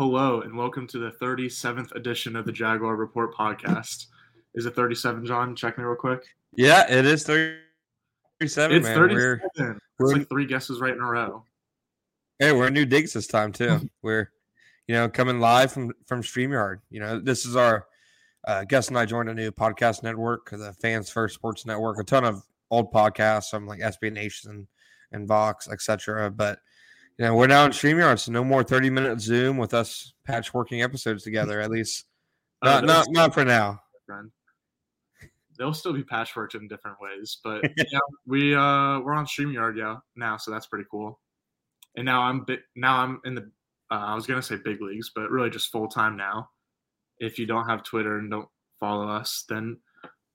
[0.00, 4.06] Hello and welcome to the 37th edition of the Jaguar Report podcast.
[4.54, 5.54] Is it 37, John?
[5.54, 6.22] Check me real quick.
[6.54, 7.60] Yeah, it is 37.
[8.40, 8.96] It's man.
[8.96, 9.10] 37.
[9.58, 9.76] We're,
[10.06, 11.44] It's like three guesses right in a row.
[12.38, 13.90] hey, we're new digs this time too.
[14.02, 14.30] we're,
[14.88, 16.78] you know, coming live from from Streamyard.
[16.88, 17.86] You know, this is our
[18.48, 21.98] uh, Gus and I joined a new podcast network, the Fans First Sports Network.
[22.00, 24.66] A ton of old podcasts from like SB Nation
[25.12, 26.30] and Vox, etc.
[26.30, 26.58] But
[27.26, 31.22] know, we're now in Streamyard, so no more 30 minute Zoom with us patchworking episodes
[31.22, 31.60] together.
[31.60, 32.06] At least,
[32.62, 33.80] Uh, not those- not not for now.
[35.58, 39.96] They'll still be patchworked in different ways, but yeah, we uh we're on Streamyard yeah
[40.16, 41.20] now, so that's pretty cool.
[41.96, 43.50] And now I'm bi- now I'm in the
[43.90, 46.48] uh, I was gonna say big leagues, but really just full time now.
[47.18, 48.48] If you don't have Twitter and don't
[48.78, 49.78] follow us, then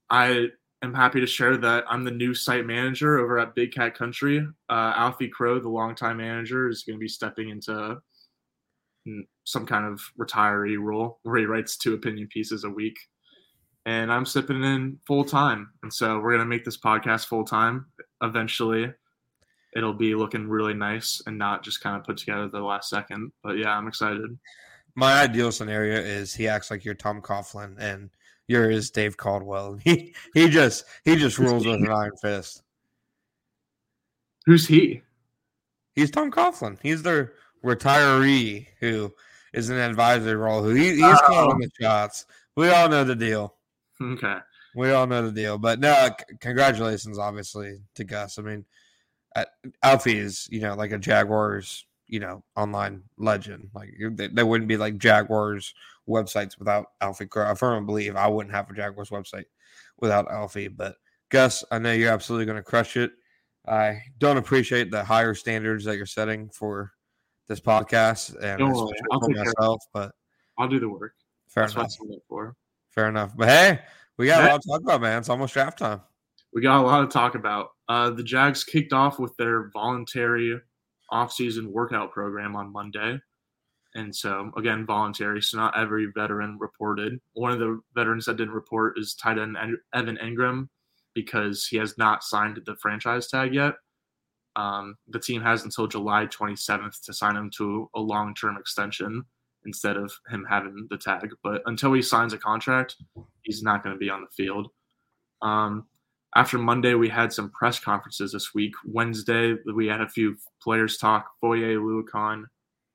[0.10, 0.48] I
[0.86, 4.40] am happy to share that I'm the new site manager over at Big Cat Country.
[4.70, 7.98] Uh, Alfie Crow, the longtime manager, is going to be stepping into
[9.44, 12.98] some kind of retiree role where he writes two opinion pieces a week
[13.86, 15.72] and I'm sipping in full time.
[15.84, 17.86] And so we're gonna make this podcast full time.
[18.22, 18.92] Eventually,
[19.76, 23.32] it'll be looking really nice and not just kind of put together the last second.
[23.44, 24.38] But yeah, I'm excited.
[24.96, 28.10] My ideal scenario is he acts like you're Tom Coughlin and
[28.48, 29.77] you're his Dave Caldwell.
[29.84, 32.63] He he just he just rules with an iron fist.
[34.46, 35.02] Who's he?
[35.96, 36.77] He's Tom Coughlin.
[36.82, 39.13] He's their retiree who
[39.54, 40.62] is an advisory role.
[40.62, 42.26] Who he, he's calling the shots.
[42.55, 43.55] We all know the deal.
[44.02, 44.37] Okay.
[44.76, 45.57] We all know the deal.
[45.57, 48.37] But no, c- congratulations, obviously, to Gus.
[48.37, 48.65] I mean,
[49.35, 49.46] uh,
[49.82, 53.70] Alfie is you know like a Jaguars you know online legend.
[53.74, 53.94] Like
[54.34, 55.74] there wouldn't be like Jaguars
[56.08, 57.50] websites without Alfie Crow.
[57.50, 59.46] I firmly believe I wouldn't have a Jaguars website
[60.00, 60.68] without Alfie.
[60.68, 60.96] But
[61.30, 63.12] Gus, I know you're absolutely going to crush it.
[63.68, 66.92] I don't appreciate the higher standards that you're setting for
[67.48, 69.84] this podcast and worry, I'll for myself.
[69.94, 70.12] But
[70.58, 71.14] I'll do the work.
[71.48, 72.20] fair That's what I enough.
[72.30, 72.56] for.
[72.90, 73.36] Fair enough.
[73.36, 73.80] But hey,
[74.18, 75.20] we got a lot to talk about, man.
[75.20, 76.02] It's almost draft time.
[76.54, 77.70] We got a lot to talk about.
[77.90, 80.60] Uh, the Jags kicked off with their voluntary
[81.12, 83.20] offseason workout program on Monday.
[83.96, 85.42] And so, again, voluntary.
[85.42, 87.20] So, not every veteran reported.
[87.34, 89.58] One of the veterans that didn't report is tight end
[89.94, 90.68] Evan Engram
[91.14, 93.76] because he has not signed the franchise tag yet.
[94.58, 99.24] Um, the team has until July 27th to sign him to a long term extension
[99.66, 101.30] instead of him having the tag.
[101.44, 102.96] But until he signs a contract,
[103.42, 104.70] he's not going to be on the field.
[105.42, 105.88] Um,
[106.35, 108.73] after Monday, we had some press conferences this week.
[108.85, 112.44] Wednesday, we had a few players talk Foye Oluokun,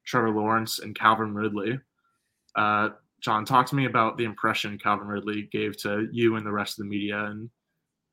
[0.07, 1.81] Trevor Lawrence, and Calvin Ridley.
[2.55, 2.91] Uh,
[3.23, 6.79] John, talk to me about the impression Calvin Ridley gave to you and the rest
[6.79, 7.49] of the media and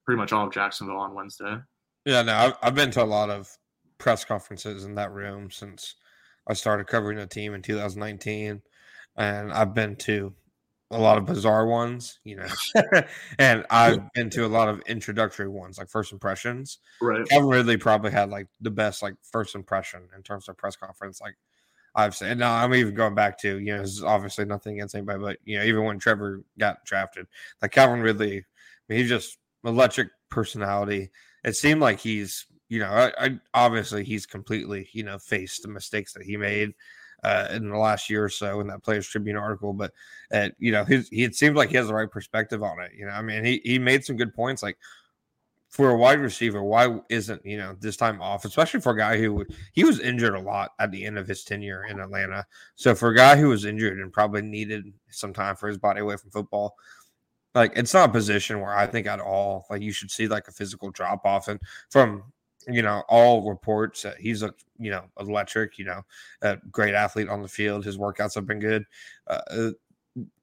[0.06, 1.58] pretty much all of Jacksonville on Wednesday.
[2.06, 3.50] Yeah, no, I've, I've been to a lot of
[3.98, 5.96] press conferences in that room since
[6.50, 8.62] I started covering the team in 2019,
[9.18, 10.34] and I've been to
[10.92, 12.48] a lot of bizarre ones, you know,
[13.40, 16.80] and I've been to a lot of introductory ones, like first impressions.
[17.02, 17.28] Right.
[17.28, 21.20] Calvin Ridley probably had like the best like first impression in terms of press conference,
[21.20, 21.36] like
[21.94, 22.38] I've said.
[22.38, 25.38] Now I'm even going back to you know, this is obviously nothing against anybody, but
[25.44, 27.28] you know, even when Trevor got drafted,
[27.62, 28.44] like Calvin Ridley, I
[28.88, 31.12] mean, he's just electric personality.
[31.44, 35.68] It seemed like he's, you know, I, I obviously he's completely, you know, faced the
[35.68, 36.74] mistakes that he made
[37.24, 39.92] uh, in the last year or so in that Players Tribune article, but
[40.32, 42.92] uh, you know, he it seems like he has the right perspective on it.
[42.96, 44.78] You know, I mean, he he made some good points, like
[45.70, 49.18] for a wide receiver, why isn't you know this time off, especially for a guy
[49.18, 52.46] who he was injured a lot at the end of his tenure in Atlanta.
[52.76, 56.00] So for a guy who was injured and probably needed some time for his body
[56.00, 56.76] away from football,
[57.54, 60.48] like it's not a position where I think at all like you should see like
[60.48, 61.48] a physical drop off.
[61.48, 62.24] And from
[62.70, 66.02] you know all reports that he's a you know electric, you know,
[66.42, 67.86] a great athlete on the field.
[67.86, 68.86] His workouts have been good.
[69.28, 69.72] Uh,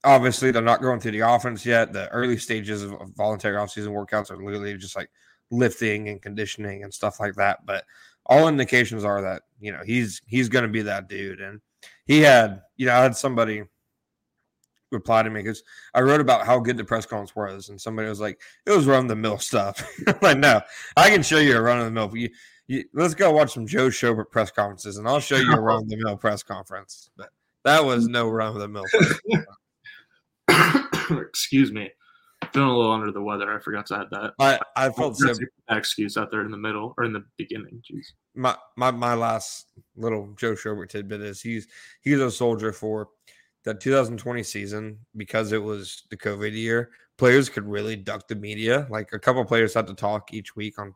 [0.04, 1.92] obviously they're not going through the offense yet.
[1.92, 5.10] The early stages of of voluntary offseason workouts are literally just like
[5.50, 7.64] lifting and conditioning and stuff like that.
[7.66, 7.84] But
[8.26, 11.40] all indications are that you know he's he's going to be that dude.
[11.40, 11.60] And
[12.06, 13.64] he had you know I had somebody
[14.94, 15.62] reply to me because
[15.92, 18.86] I wrote about how good the press conference was, and somebody was like, "It was
[18.86, 20.60] run the mill stuff." I'm like, no,
[20.96, 22.10] I can show you a run of the mill.
[22.14, 22.30] You,
[22.66, 25.82] you, let's go watch some Joe Schobert press conferences, and I'll show you a run
[25.82, 27.10] of the mill press conference.
[27.16, 27.28] But
[27.64, 28.84] that was no run of the mill.
[31.28, 31.90] Excuse me.
[32.52, 33.52] Feeling a little under the weather.
[33.52, 34.34] I forgot to add that.
[34.38, 35.30] I I felt so.
[35.30, 37.82] An excuse out there in the middle or in the beginning.
[37.90, 38.06] Jeez.
[38.34, 39.66] My my my last
[39.96, 41.66] little Joe Schobert tidbit is he's
[42.02, 43.08] he's a soldier for
[43.64, 46.90] that 2020 season because it was the COVID year.
[47.16, 48.86] Players could really duck the media.
[48.90, 50.94] Like a couple players had to talk each week on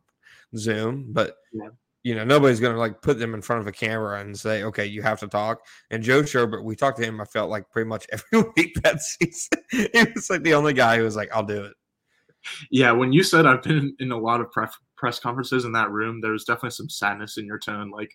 [0.56, 1.68] Zoom, but Yeah.
[2.02, 4.62] you know, nobody's going to like put them in front of a camera and say,
[4.64, 5.60] okay, you have to talk.
[5.90, 9.00] And Joe Schobert, we talked to him, I felt like pretty much every week that
[9.00, 9.62] season.
[9.70, 11.74] he was like the only guy who was like, I'll do it.
[12.70, 12.92] Yeah.
[12.92, 16.20] When you said I've been in a lot of press, press conferences in that room,
[16.20, 17.90] there was definitely some sadness in your tone.
[17.90, 18.10] Like,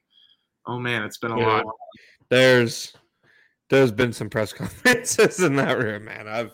[0.65, 1.61] oh man, it's been a yeah.
[1.61, 1.65] lot.
[2.29, 2.93] There's,
[3.73, 6.27] there's been some press conferences in that room, man.
[6.27, 6.51] I've,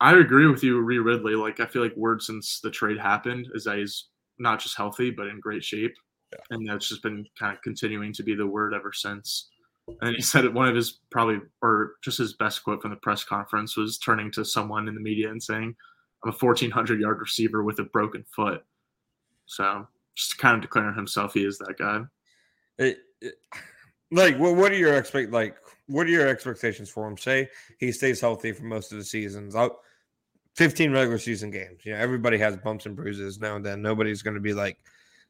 [0.00, 1.34] I agree with you, Ree Ridley.
[1.34, 4.08] Like, I feel like word since the trade happened is that he's
[4.38, 5.94] not just healthy, but in great shape.
[6.32, 6.38] Yeah.
[6.50, 9.48] And that's just been kind of continuing to be the word ever since.
[10.02, 13.24] And he said one of his probably, or just his best quote from the press
[13.24, 15.74] conference was turning to someone in the media and saying,
[16.24, 18.62] I'm a 1,400 yard receiver with a broken foot.
[19.46, 22.00] So just kind of declaring himself he is that guy.
[22.78, 23.34] It, it,
[24.10, 25.56] like, what, what are your expect like?
[25.86, 27.16] What are your expectations for him?
[27.16, 27.48] Say
[27.78, 29.54] he stays healthy for most of the seasons.
[29.54, 29.80] I'll,
[30.56, 31.84] 15 regular season games.
[31.84, 33.82] You know, everybody has bumps and bruises now and then.
[33.82, 34.78] Nobody's going to be like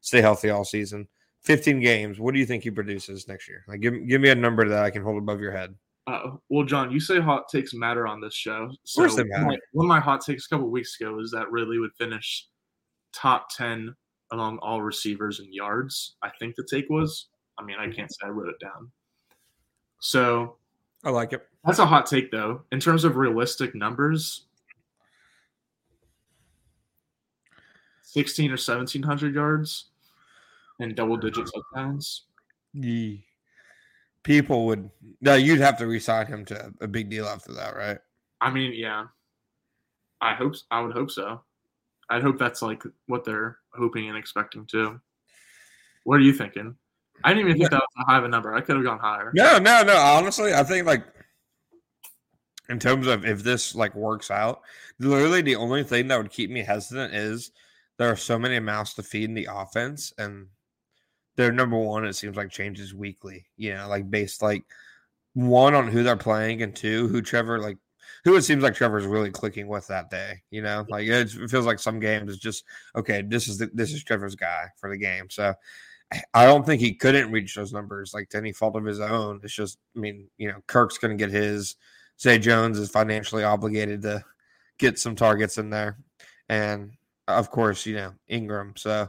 [0.00, 1.08] stay healthy all season.
[1.42, 2.18] 15 games.
[2.18, 3.64] What do you think he produces next year?
[3.68, 5.74] Like, give, give me a number that I can hold above your head.
[6.06, 8.70] Uh, well, John, you say hot takes matter on this show.
[8.84, 9.58] So of course they matter.
[9.72, 12.46] One, of my hot takes a couple weeks ago was that Ridley would finish
[13.14, 13.94] top 10
[14.32, 16.16] among all receivers and yards.
[16.22, 17.28] I think the take was.
[17.58, 18.90] I mean, I can't say I wrote it down.
[20.04, 20.56] So
[21.02, 21.48] I like it.
[21.64, 22.60] That's a hot take, though.
[22.72, 24.42] In terms of realistic numbers,
[28.02, 29.86] 16 or 1700 yards
[30.78, 32.26] and double digit touchdowns.
[32.74, 33.14] Yeah.
[34.24, 34.90] People would
[35.22, 37.98] no, you'd have to resign him to a big deal after that, right?
[38.42, 39.06] I mean, yeah.
[40.20, 41.40] I hope I would hope so.
[42.10, 45.00] I'd hope that's like what they're hoping and expecting too.
[46.04, 46.76] What are you thinking?
[47.22, 48.54] I didn't even think that was a high of a number.
[48.54, 49.30] I could have gone higher.
[49.34, 49.96] No, no, no.
[49.96, 51.04] Honestly, I think like
[52.68, 54.62] in terms of if this like works out,
[54.98, 57.52] literally the only thing that would keep me hesitant is
[57.98, 60.48] there are so many mouths to feed in the offense, and
[61.36, 63.46] their number one, it seems like changes weekly.
[63.56, 64.64] You know, like based like
[65.34, 67.78] one on who they're playing, and two who Trevor like
[68.24, 70.42] who it seems like Trevor's really clicking with that day.
[70.50, 72.64] You know, like it feels like some games is just
[72.96, 73.22] okay.
[73.22, 75.28] This is the, this is Trevor's guy for the game.
[75.30, 75.54] So
[76.32, 79.40] I don't think he couldn't reach those numbers like to any fault of his own.
[79.42, 81.76] It's just, I mean, you know, Kirk's going to get his.
[82.20, 84.24] Zay Jones is financially obligated to
[84.78, 85.98] get some targets in there,
[86.48, 86.92] and
[87.26, 88.78] of course, you know Engram.
[88.78, 89.08] So,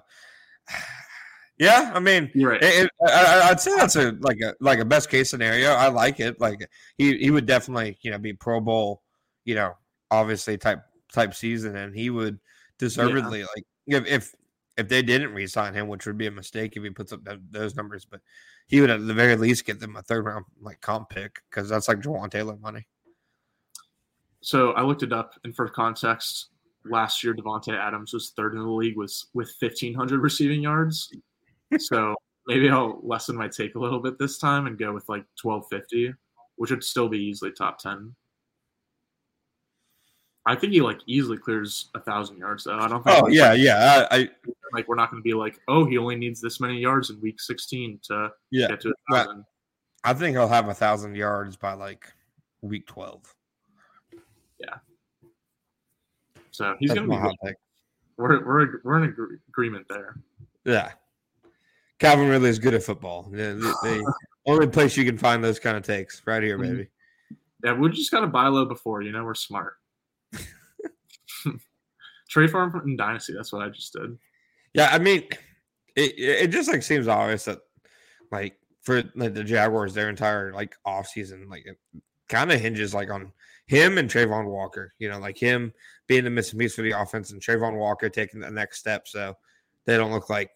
[1.59, 2.61] yeah, I mean, right.
[2.61, 5.69] It, it, I, would say that's a like a like a best case scenario.
[5.71, 6.39] I like it.
[6.39, 6.67] Like
[6.97, 9.03] he he would definitely you know be Pro Bowl,
[9.43, 9.73] you know,
[10.11, 10.81] obviously type
[11.13, 12.39] type season, and he would
[12.79, 13.45] deservedly yeah.
[13.55, 14.35] like if if
[14.77, 17.75] if they didn't re-sign him, which would be a mistake if he puts up those
[17.75, 18.21] numbers, but
[18.67, 21.69] he would at the very least get them a third round like comp pick because
[21.69, 22.85] that's like Jawaan Taylor money.
[24.41, 26.49] So I looked it up, and for context,
[26.83, 31.11] last year Davante Adams was third in the league was with 1500 receiving yards.
[31.79, 32.15] so
[32.47, 36.13] maybe I'll lessen my take a little bit this time and go with like 1250,
[36.57, 38.13] which would still be easily top 10.
[40.47, 42.77] I think he like easily clears a thousand yards though.
[42.77, 43.23] I don't think.
[43.23, 44.07] Oh yeah, like, yeah.
[44.11, 44.29] I, I,
[44.73, 47.19] like we're not going to be like, oh, he only needs this many yards in
[47.19, 49.45] week 16 to yeah, get to a thousand.
[50.03, 52.05] I think he'll have a thousand yards by like
[52.61, 53.33] week 12.
[54.59, 54.75] Yeah,
[56.51, 57.37] so he's going to be.
[57.43, 57.55] Good.
[58.17, 60.15] We're we're we're in agreement there.
[60.63, 60.91] Yeah,
[61.99, 63.23] Calvin Ridley is good at football.
[63.31, 64.13] The, the
[64.47, 66.71] only place you can find those kind of takes right here, mm-hmm.
[66.71, 66.89] baby.
[67.63, 69.01] Yeah, we just got to buy low before.
[69.01, 69.77] You know, we're smart.
[72.29, 73.33] Trade farm from Dynasty.
[73.33, 74.17] That's what I just did.
[74.73, 75.23] Yeah, I mean,
[75.95, 77.59] it it just like seems obvious that
[78.31, 81.77] like for like the Jaguars, their entire like off season, like it
[82.29, 83.31] kind of hinges like on
[83.67, 84.93] him and Travon Walker.
[84.99, 85.73] You know, like him
[86.07, 89.35] being the missing piece for the offense and Travon Walker taking the next step so
[89.85, 90.51] they don't look like,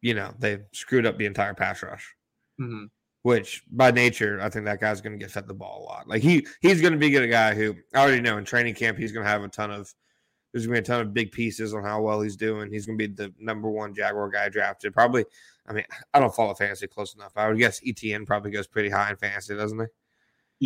[0.00, 2.14] you know, they screwed up the entire pass rush.
[2.60, 2.86] Mm-hmm.
[3.22, 6.08] Which by nature, I think that guy's going to get fed the ball a lot.
[6.08, 8.96] Like he he's going to be a guy who I already know in training camp
[8.98, 9.92] he's going to have a ton of
[10.52, 12.72] there's going to be a ton of big pieces on how well he's doing.
[12.72, 14.92] He's going to be the number one Jaguar guy drafted.
[14.92, 15.24] Probably,
[15.66, 17.32] I mean, I don't follow fantasy close enough.
[17.36, 19.86] I would guess ETN probably goes pretty high in fantasy, doesn't he?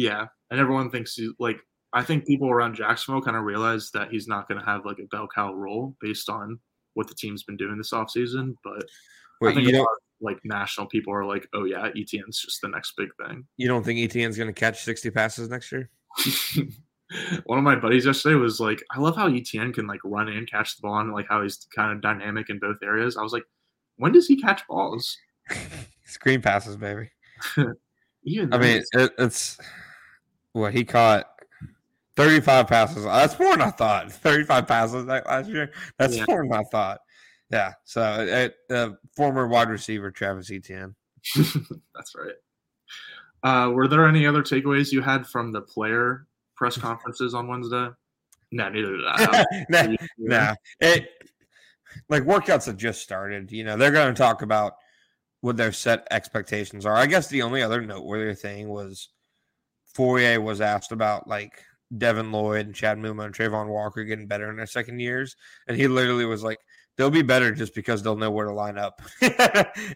[0.05, 1.61] Yeah, and everyone thinks he, like
[1.93, 4.99] I think people around Jacksonville kind of realize that he's not going to have like
[4.99, 6.59] a bell cow role based on
[6.95, 8.57] what the team's been doing this offseason.
[8.65, 8.85] But
[9.41, 9.87] Wait, I think you
[10.21, 13.45] like national people are like, oh yeah, ETN's just the next big thing.
[13.57, 15.91] You don't think ETN's going to catch 60 passes next year?
[17.45, 20.51] One of my buddies yesterday was like, I love how ETN can like run and
[20.51, 23.17] catch the ball, and like how he's kind of dynamic in both areas.
[23.17, 23.45] I was like,
[23.97, 25.17] when does he catch balls?
[26.05, 27.11] Screen passes, baby.
[28.25, 29.59] Even I mean, it, it's
[30.53, 31.29] what he caught
[32.17, 33.05] 35 passes.
[33.05, 34.11] That's more than I thought.
[34.11, 35.73] 35 passes last year.
[35.99, 36.25] That's yeah.
[36.29, 37.01] more than I thought.
[37.51, 37.73] Yeah.
[37.85, 40.95] So uh, uh, former wide receiver Travis Etienne.
[41.37, 42.35] That's right.
[43.43, 47.89] Uh, were there any other takeaways you had from the player press conferences on Wednesday?
[48.53, 49.97] No, neither did I.
[50.19, 50.55] nah.
[50.81, 51.09] It
[52.09, 53.51] like workouts have just started.
[53.51, 54.75] You know, they're going to talk about
[55.41, 56.95] what their set expectations are.
[56.95, 59.09] I guess the only other noteworthy thing was
[59.95, 61.63] Fourier was asked about like
[61.97, 65.37] Devin Lloyd and Chad Muma and Travon Walker getting better in their second years,
[65.69, 66.59] and he literally was like,
[66.97, 69.33] "They'll be better just because they'll know where to line up." and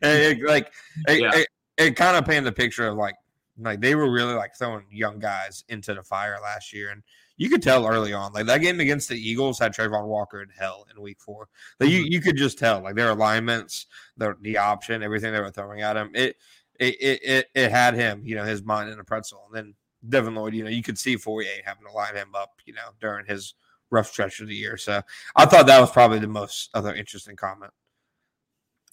[0.03, 0.73] it, like,
[1.09, 1.31] it, Yeah.
[1.35, 3.15] it, it kind of painted the picture of like,
[3.59, 7.03] like they were really like throwing young guys into the fire last year, and
[7.37, 10.49] you could tell early on, like that game against the Eagles had Travon Walker in
[10.49, 11.49] hell in Week Four.
[11.79, 12.13] Like you, mm-hmm.
[12.13, 13.87] you could just tell, like their alignments,
[14.17, 16.11] the the option, everything they were throwing at him.
[16.15, 16.37] It
[16.79, 19.45] it it it, it had him, you know, his mind in a pretzel.
[19.47, 19.75] And then
[20.09, 22.91] Devin Lloyd, you know, you could see Fourier having to line him up, you know,
[23.01, 23.55] during his
[23.91, 24.77] rough stretch of the year.
[24.77, 25.03] So
[25.35, 27.73] I thought that was probably the most other interesting comment.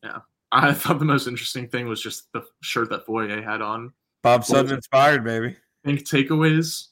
[0.04, 0.20] Yeah.
[0.52, 3.92] I thought the most interesting thing was just the shirt that Fourier had on.
[4.26, 5.56] Bob Sutton inspired, baby.
[5.84, 6.88] think takeaways.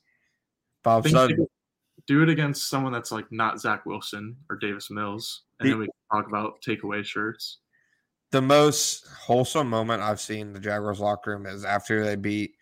[0.83, 1.47] Bob Think Sutton.
[2.07, 5.79] do it against someone that's like not Zach Wilson or Davis Mills, and The- then
[5.79, 7.57] we can talk about takeaway shirts.
[8.31, 12.55] the most wholesome moment I've seen in the Jaguars locker room is after they beat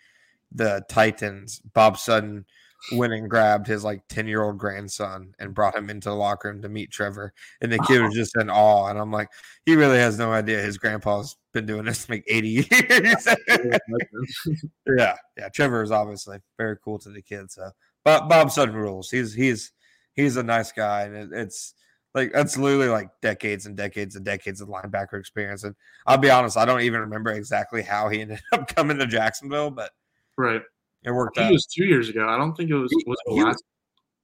[0.51, 1.59] the Titans.
[1.73, 2.45] Bob Sutton
[2.93, 6.49] went and grabbed his like 10 year old grandson and brought him into the locker
[6.49, 7.33] room to meet Trevor.
[7.61, 8.87] And the kid was just in awe.
[8.87, 9.29] And I'm like,
[9.65, 12.67] he really has no idea his grandpa's been doing this for like 80 years.
[14.97, 15.15] yeah.
[15.37, 15.49] Yeah.
[15.53, 17.55] Trevor is obviously very cool to the kids.
[17.55, 17.71] So,
[18.03, 19.09] but Bob Sutton rules.
[19.09, 19.71] He's, he's,
[20.13, 21.03] he's a nice guy.
[21.03, 21.73] And it, it's,
[22.13, 25.63] like that's literally like decades and decades and decades of linebacker experience.
[25.63, 29.07] And I'll be honest, I don't even remember exactly how he ended up coming to
[29.07, 29.91] Jacksonville, but
[30.37, 30.61] right.
[31.03, 31.49] it worked I out.
[31.49, 32.27] it was two years ago.
[32.27, 33.63] I don't think it was was the last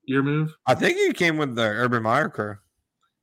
[0.04, 0.54] year move.
[0.66, 2.58] I think he came with the Urban Meyer crew,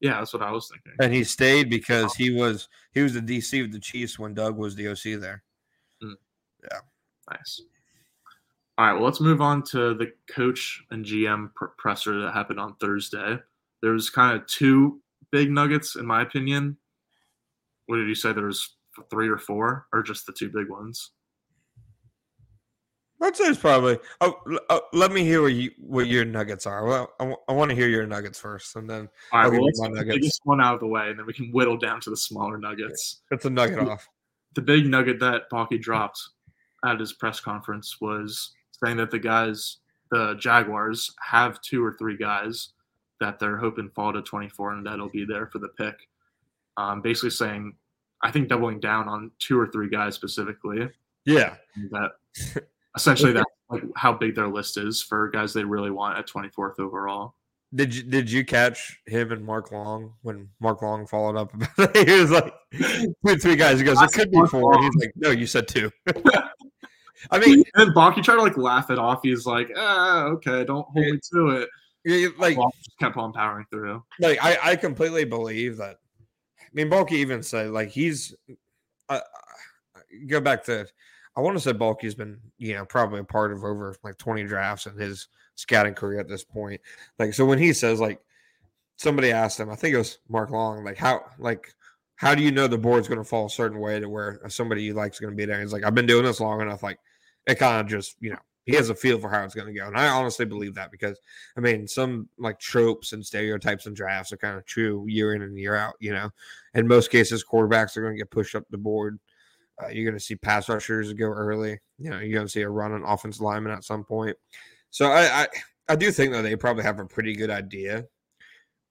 [0.04, 0.92] Yeah, that's what I was thinking.
[1.00, 4.54] and he stayed because he was he was the DC of the Chiefs when Doug
[4.54, 5.42] was the OC there.
[6.02, 6.12] Hmm.
[6.62, 6.80] Yeah.
[7.30, 7.62] Nice.
[8.76, 12.74] All right, well, let's move on to the coach and GM presser that happened on
[12.74, 13.38] Thursday.
[13.80, 15.00] There was kind of two
[15.32, 16.76] big nuggets, in my opinion.
[17.86, 18.34] What did you say?
[18.34, 18.76] There was
[19.10, 21.12] three or four, or just the two big ones?
[23.22, 23.98] I'd say it's probably.
[24.20, 24.34] Oh,
[24.70, 26.84] oh, let me hear what you what your nuggets are.
[26.84, 27.12] Well,
[27.48, 29.76] I, want to hear your nuggets first, and then All right, I'll well, my get
[29.76, 30.14] the nuggets.
[30.16, 32.58] biggest one out of the way, and then we can whittle down to the smaller
[32.58, 33.22] nuggets.
[33.30, 34.06] it's a nugget off.
[34.54, 36.20] the big nugget that Baalke dropped
[36.84, 38.52] at his press conference was
[38.84, 39.78] saying that the guys,
[40.10, 42.70] the Jaguars, have two or three guys
[43.20, 45.94] that they're hoping fall to 24 and that'll be there for the pick.
[46.76, 47.74] Um, basically saying,
[48.22, 50.90] I think doubling down on two or three guys specifically.
[51.24, 51.54] Yeah,
[51.90, 52.10] That
[52.96, 56.78] essentially that's like how big their list is for guys they really want at 24th
[56.78, 57.34] overall.
[57.74, 61.52] Did you did you catch him and Mark Long when Mark Long followed up?
[62.06, 63.78] He was like two, three guys.
[63.80, 64.74] He goes, It could be four.
[64.74, 65.90] And he's like, No, you said two.
[67.30, 69.20] I mean, And then Baalke tried to like laugh it off.
[69.22, 71.68] He's like, ah, okay, don't hold me to it.
[72.04, 74.04] you- like just kept on powering through.
[74.20, 75.96] like I, I completely believe that.
[76.60, 78.34] I mean, Baalke even said like he's
[79.08, 79.20] uh,
[80.28, 80.86] go back to
[81.36, 84.44] I want to say Baalke's been you know probably a part of over like twenty
[84.44, 86.80] drafts in his scouting career at this point.
[87.18, 88.20] Like so when he says like
[88.96, 91.74] somebody asked him, I think it was Mark Long, like how like
[92.16, 94.84] how do you know the board's going to fall a certain way to where somebody
[94.84, 95.56] you like is going to be there?
[95.56, 96.82] And He's like, I've been doing this long enough.
[96.82, 96.98] Like
[97.46, 99.78] it kind of just you know he has a feel for how it's going to
[99.78, 101.18] go, and I honestly believe that because
[101.56, 105.42] I mean, some like tropes and stereotypes and drafts are kind of true year in
[105.42, 105.94] and year out.
[106.00, 106.30] You know,
[106.74, 109.18] in most cases, quarterbacks are going to get pushed up the board.
[109.82, 111.78] Uh, you're going to see pass rushers go early.
[111.98, 114.36] You know, you're going to see a run on offensive lineman at some point.
[114.90, 115.48] So I, I,
[115.88, 118.04] I do think that they probably have a pretty good idea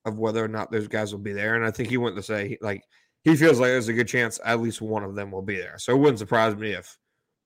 [0.04, 1.54] of whether or not those guys will be there.
[1.54, 2.82] And I think he went to say like
[3.22, 5.78] he feels like there's a good chance at least one of them will be there.
[5.78, 6.98] So it wouldn't surprise me if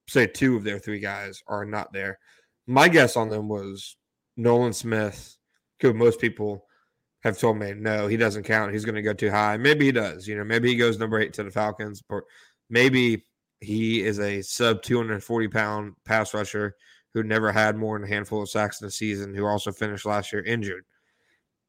[0.09, 2.18] say two of their three guys are not there.
[2.66, 3.97] My guess on them was
[4.37, 5.37] Nolan Smith,
[5.80, 6.64] who most people
[7.23, 8.73] have told me no, he doesn't count.
[8.73, 9.57] He's going to go too high.
[9.57, 10.26] Maybe he does.
[10.26, 12.25] You know, maybe he goes number eight to the Falcons, but
[12.70, 13.25] maybe
[13.60, 16.76] he is a sub 240 pound pass rusher
[17.14, 20.06] who never had more than a handful of sacks in the season, who also finished
[20.06, 20.84] last year injured.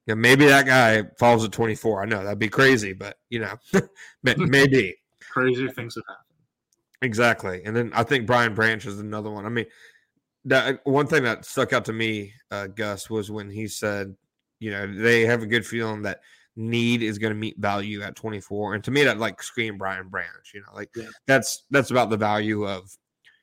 [0.05, 2.01] Yeah, maybe that guy falls at 24.
[2.01, 3.55] I know that'd be crazy, but you know,
[4.23, 4.95] maybe.
[5.31, 6.25] Crazy things have happened.
[7.01, 7.61] Exactly.
[7.63, 9.45] And then I think Brian Branch is another one.
[9.45, 9.67] I mean,
[10.45, 14.15] that one thing that stuck out to me, uh, Gus, was when he said,
[14.59, 16.21] you know, they have a good feeling that
[16.59, 18.75] need is going to meet value at 24.
[18.75, 21.05] And to me, that like scream Brian Branch, you know, like Yeah.
[21.25, 22.89] that's that's about the value of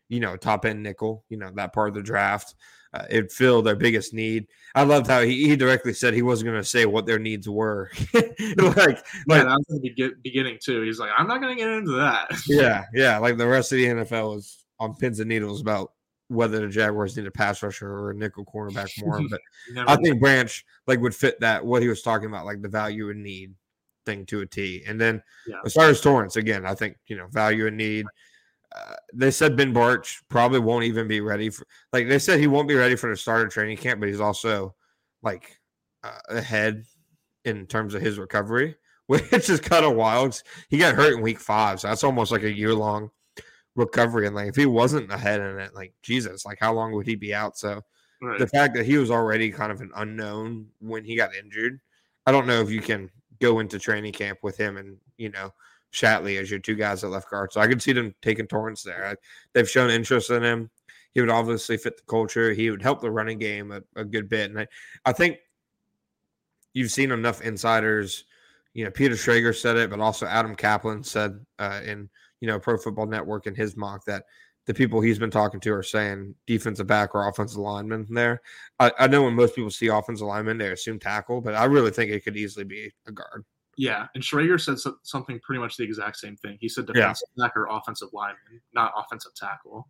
[0.08, 2.54] you know, top end nickel, you know, that part of the draft.
[2.94, 4.46] Uh, it filled their biggest need.
[4.75, 7.49] I loved how he, he directly said he wasn't going to say what their needs
[7.49, 7.90] were.
[8.14, 10.82] like, yeah, that was the beginning too.
[10.82, 12.28] He's like, I'm not going to get into that.
[12.46, 13.18] yeah, yeah.
[13.18, 15.90] Like the rest of the NFL is on pins and needles about
[16.28, 19.21] whether the Jaguars need a pass rusher or a nickel cornerback more.
[19.28, 19.40] But
[19.87, 23.11] I think Branch like would fit that what he was talking about, like the value
[23.11, 23.54] and need
[24.04, 24.83] thing to a T.
[24.87, 25.56] And then yeah.
[25.64, 28.06] as far as Torrence, again, I think you know value and need.
[28.75, 31.66] Uh, they said Ben Bartch probably won't even be ready for.
[31.92, 34.75] Like they said, he won't be ready for the starter training camp, but he's also
[35.23, 35.59] like
[36.02, 36.85] uh, ahead
[37.45, 40.42] in terms of his recovery, which is kind of wild.
[40.68, 43.11] He got hurt in week five, so that's almost like a year long
[43.76, 44.26] recovery.
[44.26, 47.14] And like if he wasn't ahead in it, like Jesus, like how long would he
[47.14, 47.56] be out?
[47.56, 47.80] So
[48.21, 48.38] right.
[48.38, 51.80] the fact that he was already kind of an unknown when he got injured,
[52.26, 55.52] I don't know if you can go into training camp with him and you know
[55.92, 57.52] Shatley as your two guys at left guard.
[57.52, 59.06] So I could see them taking Torrence there.
[59.06, 59.14] I,
[59.52, 60.71] they've shown interest in him.
[61.12, 62.52] He would obviously fit the culture.
[62.52, 64.50] He would help the running game a, a good bit.
[64.50, 64.66] And I,
[65.04, 65.38] I think
[66.75, 68.25] you've seen enough insiders.
[68.75, 72.59] You know, Peter Schrager said it, but also Adam Caplan said uh, in you know
[72.59, 74.25] Pro Football Network in his mock that
[74.66, 78.43] the people he's been talking to are saying defensive back or offensive lineman there.
[78.81, 81.93] I, I know when most people see offensive lineman, they assume tackle, but I really
[81.93, 83.45] think it could easily be a guard.
[83.76, 86.57] Yeah, and Schrager said so, something pretty much the exact same thing.
[86.61, 87.45] He said defensive yeah.
[87.45, 89.87] back or offensive lineman, not offensive tackle,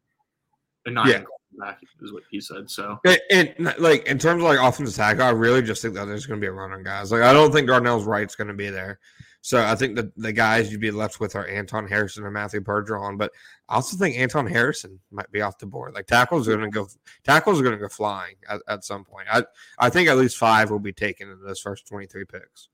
[0.84, 1.22] and not yeah.
[1.58, 2.68] back is what he said.
[2.68, 2.98] So,
[3.30, 6.26] and, and, like in terms of like offensive tackle, I really just think that there's
[6.26, 7.12] going to be a run on guys.
[7.12, 8.98] Like I don't think Darnell's Wright's going to be there.
[9.46, 12.60] So I think that the guys you'd be left with are Anton Harrison and Matthew
[12.60, 13.30] Bergeron, but
[13.68, 15.94] I also think Anton Harrison might be off the board.
[15.94, 16.88] Like tackles are going to go,
[17.22, 19.28] tackles are going to go flying at, at some point.
[19.30, 19.44] I
[19.78, 22.70] I think at least five will be taken in those first twenty three picks.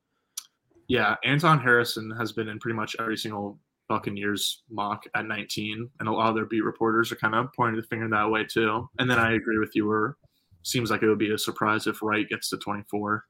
[0.89, 3.59] Yeah, Anton Harrison has been in pretty much every single
[3.91, 7.83] Buccaneers mock at 19, and a lot of their beat reporters are kind of pointing
[7.83, 8.89] the finger that way too.
[8.99, 10.17] And then I agree with you, where
[10.63, 13.27] seems like it would be a surprise if Wright gets to 24.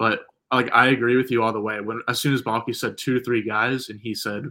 [0.00, 1.80] But like I agree with you all the way.
[1.80, 4.44] When as soon as Baalke said two to three guys, and he said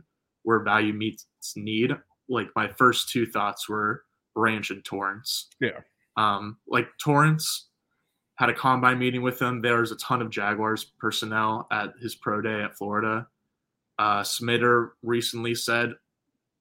[0.43, 1.25] where value meets
[1.55, 1.91] need,
[2.29, 5.49] like my first two thoughts were Branch and Torrence.
[5.59, 5.79] Yeah.
[6.17, 7.67] Um, like Torrence
[8.35, 9.61] had a combine meeting with him.
[9.61, 13.27] There was a ton of Jaguars personnel at his pro day at Florida.
[13.97, 15.93] Uh, Smitter recently said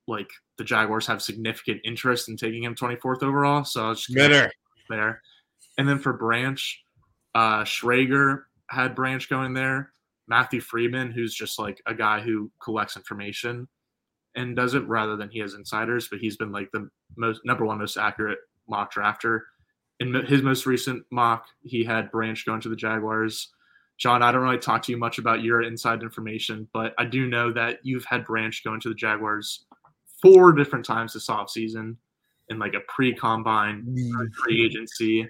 [0.06, 3.64] like the Jaguars have significant interest in taking him 24th overall.
[3.64, 4.50] So I was just Smitter
[4.88, 5.22] there.
[5.78, 6.84] And then for Branch,
[7.34, 9.90] uh, Schrager had Branch going there.
[10.26, 13.68] Matthew Freedman, who's just like a guy who collects information
[14.34, 17.64] and does it rather than he has insiders, but he's been like the most number
[17.64, 19.40] one most accurate mock drafter.
[20.00, 23.52] In his most recent mock, he had Branch going to the Jaguars.
[23.98, 27.28] John, I don't really talk to you much about your inside information, but I do
[27.28, 29.66] know that you've had Branch going to the Jaguars
[30.20, 31.96] four different times this offseason
[32.48, 34.32] in like a pre-combine, mm.
[34.32, 35.28] pre-agency,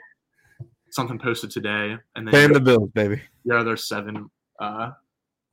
[0.95, 3.21] something posted today, and then paying the bills, baby.
[3.45, 4.31] Yeah, other seven
[4.61, 4.93] uh,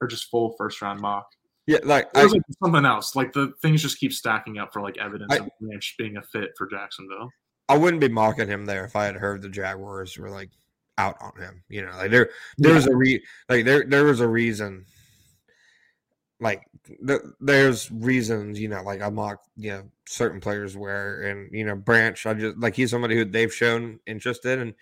[0.02, 1.28] are just full first round mock.
[1.68, 3.16] Yeah, like, I, like something else.
[3.16, 6.22] Like the things just keep stacking up for like evidence I, of Branch being a
[6.22, 7.30] fit for Jacksonville.
[7.70, 10.50] I wouldn't be mocking him there if I had heard the Jaguars were like
[10.98, 11.64] out on him.
[11.70, 14.86] You know, like there there was a re like there there was a reason.
[16.40, 16.64] Like
[17.40, 21.76] there's reasons, you know, like I mock, you know, certain players where, and you know,
[21.76, 24.74] Branch, I just like he's somebody who they've shown interest in, and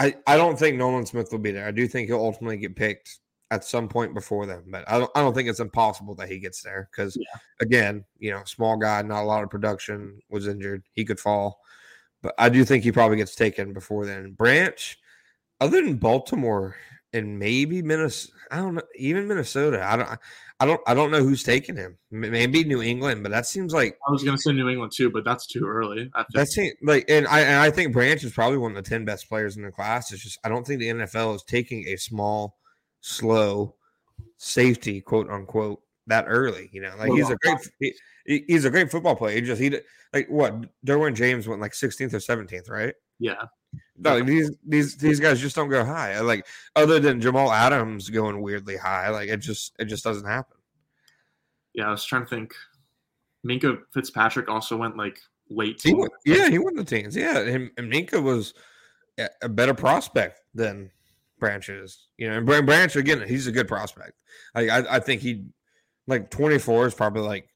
[0.00, 1.66] I, I don't think Nolan Smith will be there.
[1.66, 3.18] I do think he'll ultimately get picked
[3.50, 6.38] at some point before them, but I don't I don't think it's impossible that he
[6.38, 7.38] gets there because yeah.
[7.60, 10.84] again, you know, small guy, not a lot of production, was injured.
[10.92, 11.60] He could fall.
[12.22, 14.32] But I do think he probably gets taken before then.
[14.32, 14.98] Branch,
[15.60, 16.76] other than Baltimore
[17.12, 19.84] and maybe Minnesota, I don't know, even Minnesota.
[19.84, 20.18] I don't
[20.60, 21.96] I don't I don't know who's taking him.
[22.10, 25.24] Maybe New England, but that seems like I was gonna say New England too, but
[25.24, 26.10] that's too early.
[26.34, 29.06] That seems like, and I and I think Branch is probably one of the ten
[29.06, 30.12] best players in the class.
[30.12, 32.58] It's just I don't think the NFL is taking a small,
[33.00, 33.74] slow
[34.36, 36.68] safety, quote unquote, that early.
[36.72, 37.94] You know, like he's a great
[38.26, 39.36] he, he's a great football player.
[39.36, 39.74] He just he
[40.12, 42.94] like what Derwin James went like 16th or 17th, right?
[43.20, 43.44] Yeah.
[43.96, 46.18] No, these these these guys just don't go high.
[46.20, 50.56] Like other than Jamal Adams going weirdly high, like it just it just doesn't happen.
[51.74, 52.54] Yeah, I was trying to think.
[53.46, 55.80] Minkah Fitzpatrick also went like late.
[55.82, 57.16] He went, yeah, he went the teens.
[57.16, 58.54] Yeah, and, and Minkah was
[59.42, 60.90] a better prospect than
[61.38, 62.08] Branch is.
[62.18, 64.12] You know, and Branch again, he's a good prospect.
[64.54, 65.44] I I, I think he
[66.06, 67.49] like 24 is probably like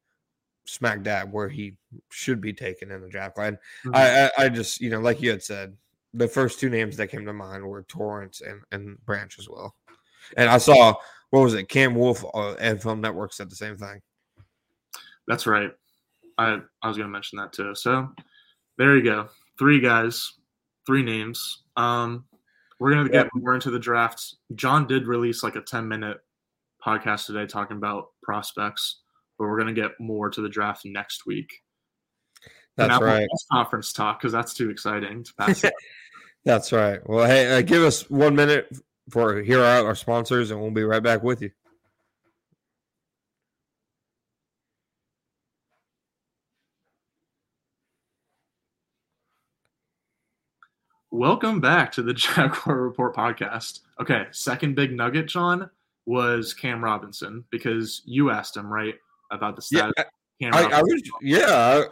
[0.66, 1.76] smack dab where he
[2.10, 3.38] should be taken in the draft.
[3.38, 3.58] line.
[3.84, 3.94] mm-hmm.
[3.94, 5.76] I, I, I just you know like you had said,
[6.12, 9.74] the first two names that came to mind were Torrence and, and Branch as well.
[10.36, 10.94] And I saw
[11.30, 11.68] what was it?
[11.68, 14.00] Cam Wolf uh, and Film Network said the same thing.
[15.26, 15.70] That's right.
[16.38, 17.74] I I was gonna mention that too.
[17.74, 18.08] So
[18.78, 19.28] there you go.
[19.58, 20.32] Three guys,
[20.86, 21.64] three names.
[21.76, 22.24] Um,
[22.78, 24.36] we're gonna get more into the draft.
[24.54, 26.18] John did release like a ten minute
[26.84, 29.00] podcast today talking about prospects,
[29.38, 31.62] but we're gonna get more to the draft next week.
[32.76, 33.28] That's right.
[33.52, 35.64] Conference talk because that's too exciting to pass.
[36.44, 37.00] that's right.
[37.08, 38.76] Well, hey, uh, give us one minute
[39.10, 41.50] for here are our sponsors, and we'll be right back with you.
[51.10, 53.80] Welcome back to the Jaguar Report podcast.
[54.00, 55.70] Okay, second big nugget, John,
[56.06, 58.96] was Cam Robinson because you asked him right
[59.30, 59.92] about the status.
[60.38, 61.84] Yeah, I, I, was, yeah.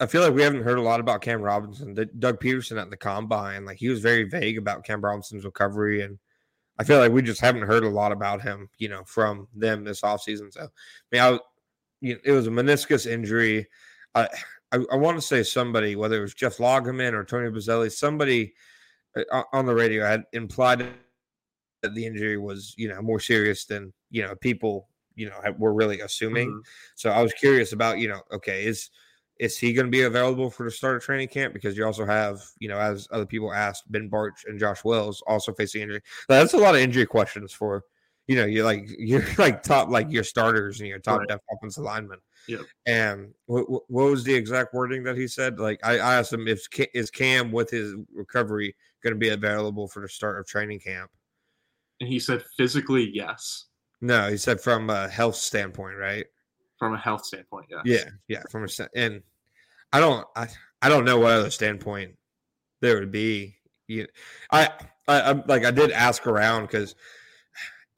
[0.00, 1.94] I, I, feel like we haven't heard a lot about Cam Robinson.
[1.94, 6.02] The, Doug Pederson at the combine, like he was very vague about Cam Robinson's recovery,
[6.02, 6.18] and
[6.78, 9.84] I feel like we just haven't heard a lot about him, you know, from them
[9.84, 10.52] this offseason.
[10.52, 10.66] So, I
[11.10, 11.38] mean, I,
[12.00, 13.66] you know, it was a meniscus injury.
[14.14, 14.28] I,
[14.70, 18.54] I, I want to say somebody, whether it was Jeff Lageman or Tony Boselli, somebody
[19.16, 20.86] uh, on the radio had implied
[21.82, 24.88] that the injury was, you know, more serious than you know people,
[25.18, 26.48] you know, we're really assuming.
[26.48, 26.60] Mm-hmm.
[26.94, 28.90] So I was curious about, you know, okay, is
[29.38, 31.54] is he going to be available for the start of training camp?
[31.54, 35.22] Because you also have, you know, as other people asked, Ben Bartch and Josh Wells
[35.26, 36.02] also facing injury.
[36.28, 37.84] That's a lot of injury questions for,
[38.26, 41.28] you know, you're like you're like top like your starters and your top right.
[41.28, 42.18] depth offensive linemen.
[42.46, 42.60] Yep.
[42.86, 45.58] And what, what, was the exact wording that he said?
[45.58, 49.88] Like I, I asked him if is Cam with his recovery going to be available
[49.88, 51.10] for the start of training camp,
[52.00, 53.66] and he said physically yes.
[54.00, 56.26] No, he said from a health standpoint, right?
[56.78, 57.80] From a health standpoint, yes.
[57.84, 58.42] Yeah, yeah.
[58.50, 59.22] From a and
[59.92, 60.48] I don't I
[60.80, 62.14] I don't know what other standpoint
[62.80, 63.56] there would be.
[63.88, 64.06] You,
[64.50, 64.70] I
[65.08, 66.94] I I'm, like I did ask around because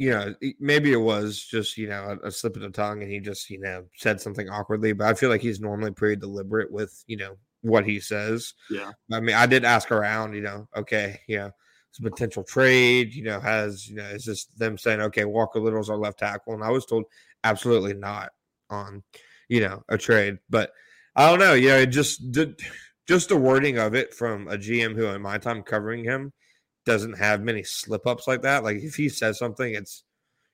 [0.00, 3.12] you know, maybe it was just, you know, a, a, slip of the tongue and
[3.12, 6.72] he just, you know, said something awkwardly, but I feel like he's normally pretty deliberate
[6.72, 8.54] with, you know, what he says.
[8.70, 8.92] Yeah.
[9.12, 11.36] I mean, I did ask around, you know, okay, you
[11.98, 15.90] a potential trade, you know, has, you know, is this them saying, okay, Walker Little's
[15.90, 16.54] our left tackle?
[16.54, 17.04] And I was told
[17.44, 18.30] absolutely not
[18.68, 19.02] on,
[19.48, 20.38] you know, a trade.
[20.48, 20.72] But
[21.16, 22.60] I don't know, you know, just, did,
[23.08, 26.32] just the wording of it from a GM who in my time covering him
[26.86, 28.62] doesn't have many slip ups like that.
[28.62, 30.04] Like if he says something, it's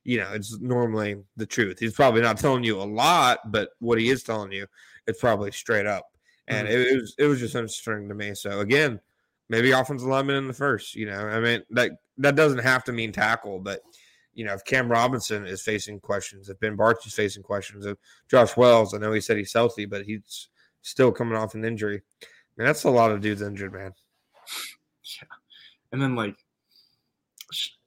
[0.07, 1.81] you know, it's normally the truth.
[1.81, 4.67] He's probably not telling you a lot, but what he is telling you,
[5.09, 6.07] it's probably straight up.
[6.47, 6.77] And mm-hmm.
[6.77, 8.35] it, it, was it was just interesting to me.
[8.35, 9.01] So again,
[9.49, 10.95] maybe offensive lineman in the first.
[10.95, 13.81] You know, I mean that that doesn't have to mean tackle, but
[14.35, 17.97] you know, if Cam Robinson is facing questions, if Ben Bartch is facing questions, if
[18.31, 20.49] Josh Wells, I know he said he's healthy, but he's
[20.83, 22.03] still coming off an injury.
[22.23, 23.93] I mean, that's a lot of dudes injured, man.
[25.03, 25.29] Yeah.
[25.93, 26.37] And then like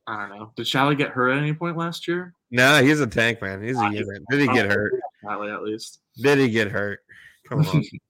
[0.08, 0.52] I don't know.
[0.56, 2.34] Did Shatley get hurt at any point last year?
[2.50, 3.62] No, he's a tank man.
[3.62, 4.24] He's a uh, unit.
[4.32, 4.94] Did he get hurt?
[5.24, 6.00] Shatley at least.
[6.18, 7.02] Did he get hurt?
[7.48, 7.84] Come on.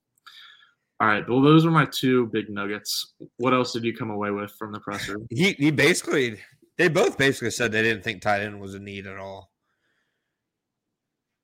[1.02, 1.28] All right.
[1.30, 3.14] Well, those were my two big nuggets.
[3.38, 5.18] What else did you come away with from the presser?
[5.30, 6.40] He he basically
[6.78, 9.52] they both basically said they didn't think tight end was a need at all.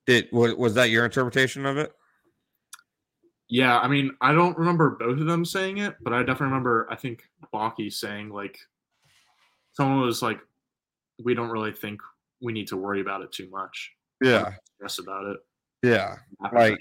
[0.06, 1.92] Did was, was that your interpretation of it?
[3.48, 6.88] Yeah, I mean, I don't remember both of them saying it, but I definitely remember
[6.90, 7.22] I think
[7.54, 8.58] Baalke saying like
[9.72, 10.40] someone was like,
[11.22, 12.00] "We don't really think
[12.40, 13.92] we need to worry about it too much."
[14.22, 15.38] Yeah, stress about it.
[15.82, 16.16] Yeah,
[16.52, 16.78] like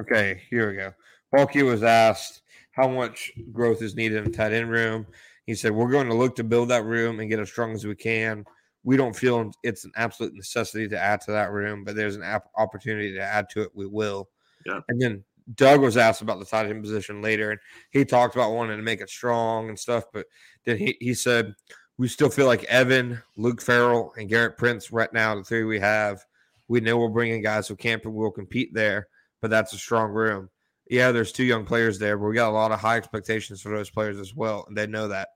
[0.00, 0.92] okay, here we go.
[1.34, 2.42] Baalke was asked
[2.72, 5.06] how much growth is needed in tight end room.
[5.46, 7.84] He said, "We're going to look to build that room and get as strong as
[7.84, 8.44] we can."
[8.84, 12.40] We don't feel it's an absolute necessity to add to that room, but there's an
[12.56, 13.70] opportunity to add to it.
[13.74, 14.28] We will.
[14.66, 14.80] Yeah.
[14.88, 18.52] And then Doug was asked about the tight end position later, and he talked about
[18.52, 20.04] wanting to make it strong and stuff.
[20.12, 20.26] But
[20.64, 21.54] then he, he said,
[21.98, 25.80] We still feel like Evan, Luke Farrell, and Gerrit Prince right now, the three we
[25.80, 26.24] have.
[26.68, 29.08] We know we're bringing guys who can't will compete there,
[29.42, 30.48] but that's a strong room.
[30.88, 33.70] Yeah, there's two young players there, but we got a lot of high expectations for
[33.70, 35.28] those players as well, and they know that.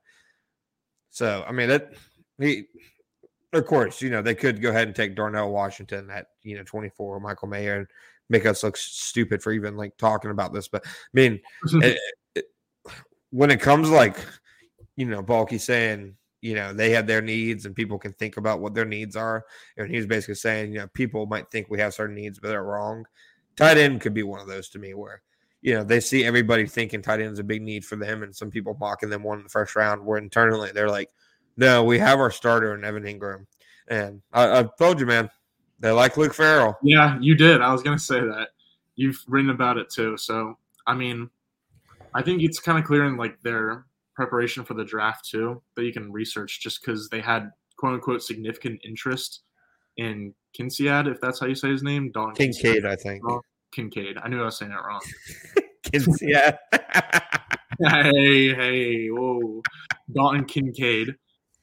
[1.09, 1.93] So, I mean, that
[2.39, 2.65] he,
[3.53, 6.63] of course, you know, they could go ahead and take Darnell Washington at, you know,
[6.63, 7.87] 24, Michael Mayer, and
[8.29, 10.67] make us look stupid for even like talking about this.
[10.67, 11.39] But I mean,
[11.73, 11.97] it,
[12.35, 12.45] it,
[13.31, 14.17] when it comes like,
[14.95, 18.59] you know, Baalke saying, you know, they have their needs and people can think about
[18.59, 19.45] what their needs are.
[19.77, 22.63] And he's basically saying, you know, people might think we have certain needs, but they're
[22.63, 23.05] wrong.
[23.55, 25.21] Tight end could be one of those to me where,
[25.61, 28.35] you know, they see everybody thinking tight end is a big need for them and
[28.35, 31.09] some people mocking them one in the first round where internally they're like,
[31.57, 33.45] no, we have our starter in Evan Engram,
[33.89, 35.29] And I, I've told you, man,
[35.79, 36.77] they like Luke Farrell.
[36.83, 37.61] Yeah, you did.
[37.61, 38.49] I was gonna say that.
[38.95, 40.17] You've written about it too.
[40.17, 41.29] So I mean,
[42.13, 45.83] I think it's kind of clear in like their preparation for the draft too that
[45.83, 49.41] you can research just because they had quote unquote significant interest
[49.97, 52.11] in Kincaid, if that's how you say his name.
[52.11, 53.21] Don Kincaid, I think.
[53.29, 53.39] Uh,
[53.71, 54.17] Kincaid.
[54.21, 55.01] I knew I was saying it wrong.
[56.21, 56.57] yeah.
[58.03, 59.61] hey, hey, whoa,
[60.13, 61.15] Dalton Kincaid.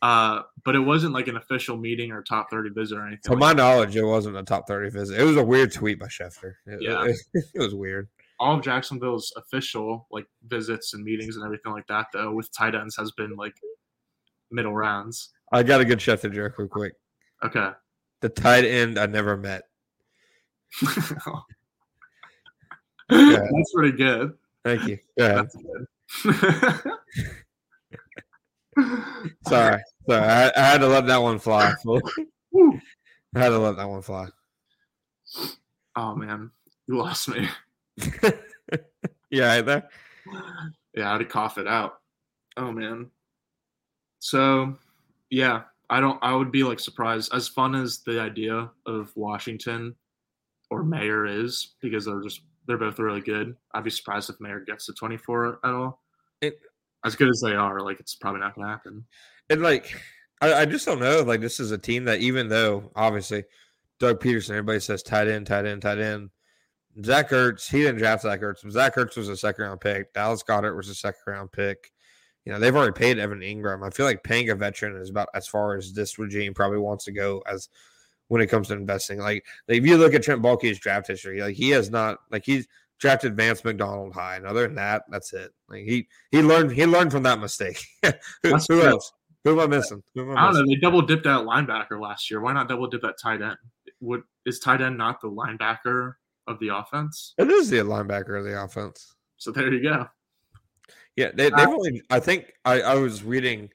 [0.03, 3.21] Uh, but it wasn't like an official meeting or top 30 visit or anything.
[3.25, 5.19] To like my knowledge, it wasn't a top 30 visit.
[5.21, 6.55] It was a weird tweet by Schefter.
[6.67, 7.05] It, Yeah.
[7.07, 7.17] it,
[7.55, 8.09] it was weird.
[8.39, 12.75] all of Jacksonville's official like visits and meetings and everything like that, though, with tight
[12.75, 13.55] ends has been like
[14.51, 15.31] middle rounds.
[15.53, 16.93] I got a good Schefter joke real quick.
[17.45, 17.71] Okay.
[18.21, 19.63] The tight end I never met.
[23.09, 24.35] That's pretty good.
[24.65, 24.99] Thank you.
[25.17, 25.43] Yeah.
[25.43, 25.87] That's good.
[29.47, 29.83] Sorry.
[30.09, 30.25] Sorry.
[30.25, 31.73] I, I had to let that one fly.
[33.35, 34.27] I had to let that one fly.
[35.97, 36.51] Oh man,
[36.87, 37.49] you lost me.
[39.31, 39.89] yeah, right there.
[40.95, 42.01] Yeah, I had to cough it out.
[42.57, 43.11] Oh man.
[44.19, 44.75] So,
[45.31, 46.19] yeah, I don't.
[46.23, 47.33] I would be like surprised.
[47.35, 49.95] As fun as the idea of Washington
[50.71, 53.57] or Mayer is, because they're just they're both really good.
[53.75, 56.03] I'd be surprised if Mayer gets to 24 at all.
[56.41, 56.61] It-
[57.05, 59.05] as good as they are, like it's probably not going to happen.
[59.49, 59.95] And like,
[60.41, 61.23] I, I just don't know.
[61.23, 63.45] Like, this is a team that even though obviously
[64.01, 66.31] Doug Pederson, everybody says tight end, tight end, tight end.
[67.05, 68.69] Zach Ertz, he didn't draft Zach Ertz.
[68.71, 70.13] Zach Ertz was a second round pick.
[70.15, 71.93] Dallas Goedert was a second round pick.
[72.45, 73.87] You know, they've already paid Evan Engram.
[73.87, 77.05] I feel like paying a veteran is about as far as this regime probably wants
[77.05, 77.69] to go as
[78.29, 79.19] when it comes to investing.
[79.19, 82.45] Like, like if you look at Trent Baalke's draft history, like he has not like
[82.45, 82.67] he's
[82.99, 84.37] drafted Vance McDonald high.
[84.37, 85.53] And other than that, that's it.
[85.69, 87.85] Like he he learned he learned from that mistake.
[88.43, 89.13] who who else?
[89.45, 90.03] Who am I missing?
[90.17, 90.67] Am I I don't know.
[90.67, 92.41] They double dipped that linebacker last year.
[92.41, 93.57] Why not double dip that tight end?
[94.01, 96.15] Would is tight end not the linebacker
[96.47, 97.35] of the offense?
[97.39, 99.15] It is the linebacker of the offense.
[99.37, 100.09] So there you go.
[101.17, 102.03] Yeah, they, they've uh, only.
[102.11, 103.71] I think I, I was reading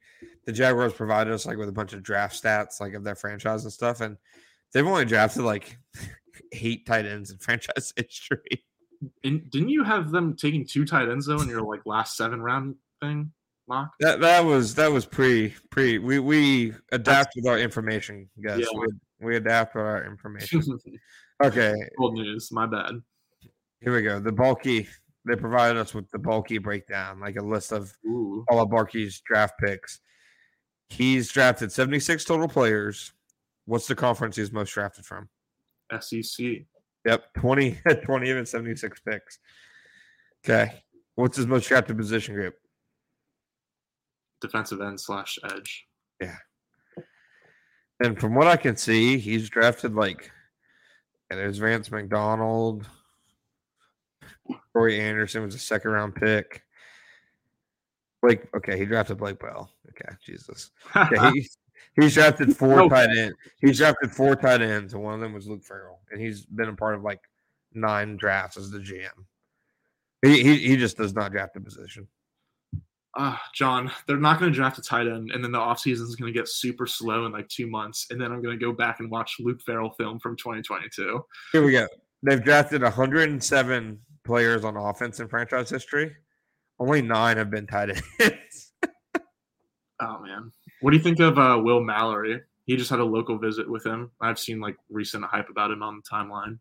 [0.46, 3.64] the Jaguars provided us like with a bunch of draft stats like of their franchise
[3.64, 4.18] and stuff, and
[4.74, 5.78] they've only drafted like
[6.54, 8.66] eight tight ends in franchise history.
[9.24, 12.42] And didn't you have them taking two tight ends though in your like last seven
[12.42, 13.32] round thing,
[13.68, 13.92] mock?
[14.00, 15.98] That that was that was pre pre.
[15.98, 18.60] We we adapt with our information, guys.
[18.60, 18.80] Yeah.
[18.80, 18.88] We,
[19.28, 20.62] we adapt with our information.
[21.44, 22.52] Okay, Old news.
[22.52, 23.02] My bad.
[23.80, 24.20] here we go.
[24.20, 24.88] The Baalke.
[25.26, 28.46] They provided us with the Baalke breakdown, like a list of Ooh.
[28.50, 30.02] all of Baalke's draft picks.
[30.92, 33.14] He's drafted 76 total players.
[33.66, 35.30] What's the conference he's most drafted from?
[36.00, 36.64] SEC.
[37.06, 39.40] Yep, 20, 20 of his 76 picks.
[40.44, 40.84] Okay.
[41.16, 42.56] What's his most drafted position group?
[44.42, 45.88] Defensive end slash edge.
[46.20, 46.36] Yeah.
[48.04, 50.32] And from what I can see, he's drafted like
[51.32, 52.86] and there's Vance McDonald.
[54.74, 56.62] Roy Anderson was a second round pick.
[58.22, 59.72] Blake, okay, he drafted Blake Bell.
[59.90, 60.72] Okay, Jesus.
[60.96, 61.50] Okay, he,
[62.00, 63.36] he's drafted four tight ends.
[63.60, 66.70] He's drafted four tight ends, and one of them was Luke Farrell, and he's been
[66.70, 67.22] a part of like
[67.74, 69.10] nine drafts as the GM.
[70.22, 72.08] He he, he just does not draft a position.
[73.18, 76.16] Ah, John, they're not going to draft a tight end, and then the offseason is
[76.16, 78.72] going to get super slow in like two months, and then I'm going to go
[78.72, 81.22] back and watch Luke Farrell film from 2022.
[81.52, 81.88] Here we go.
[82.24, 86.16] They've drafted 107 players on offense in franchise history.
[86.82, 88.74] Only nine have been tight ends.
[90.04, 92.42] Oh man, what do you think of uh, Will Mallory?
[92.66, 94.10] He just had a local visit with him.
[94.20, 96.58] I've seen like recent hype about him on the timeline.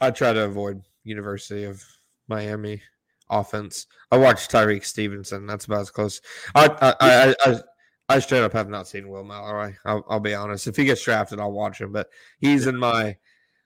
[0.00, 1.82] I try to avoid University of
[2.28, 2.80] Miami
[3.28, 3.88] offense.
[4.12, 5.48] I watched Tyrique Stevenson.
[5.48, 6.20] That's about as close.
[6.54, 7.60] I I I, I,
[8.08, 9.76] I straight up have not seen Will Mallory.
[9.84, 10.68] I'll, I'll be honest.
[10.68, 11.90] If he gets drafted, I'll watch him.
[11.90, 12.08] But
[12.38, 13.16] he's in my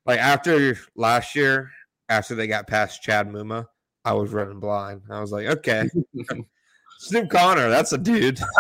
[0.07, 1.71] like after last year,
[2.09, 3.67] after they got past Chad Muma,
[4.05, 5.03] I was running blind.
[5.11, 5.89] I was like, okay,
[6.99, 8.39] Snoop Conner, that's a dude.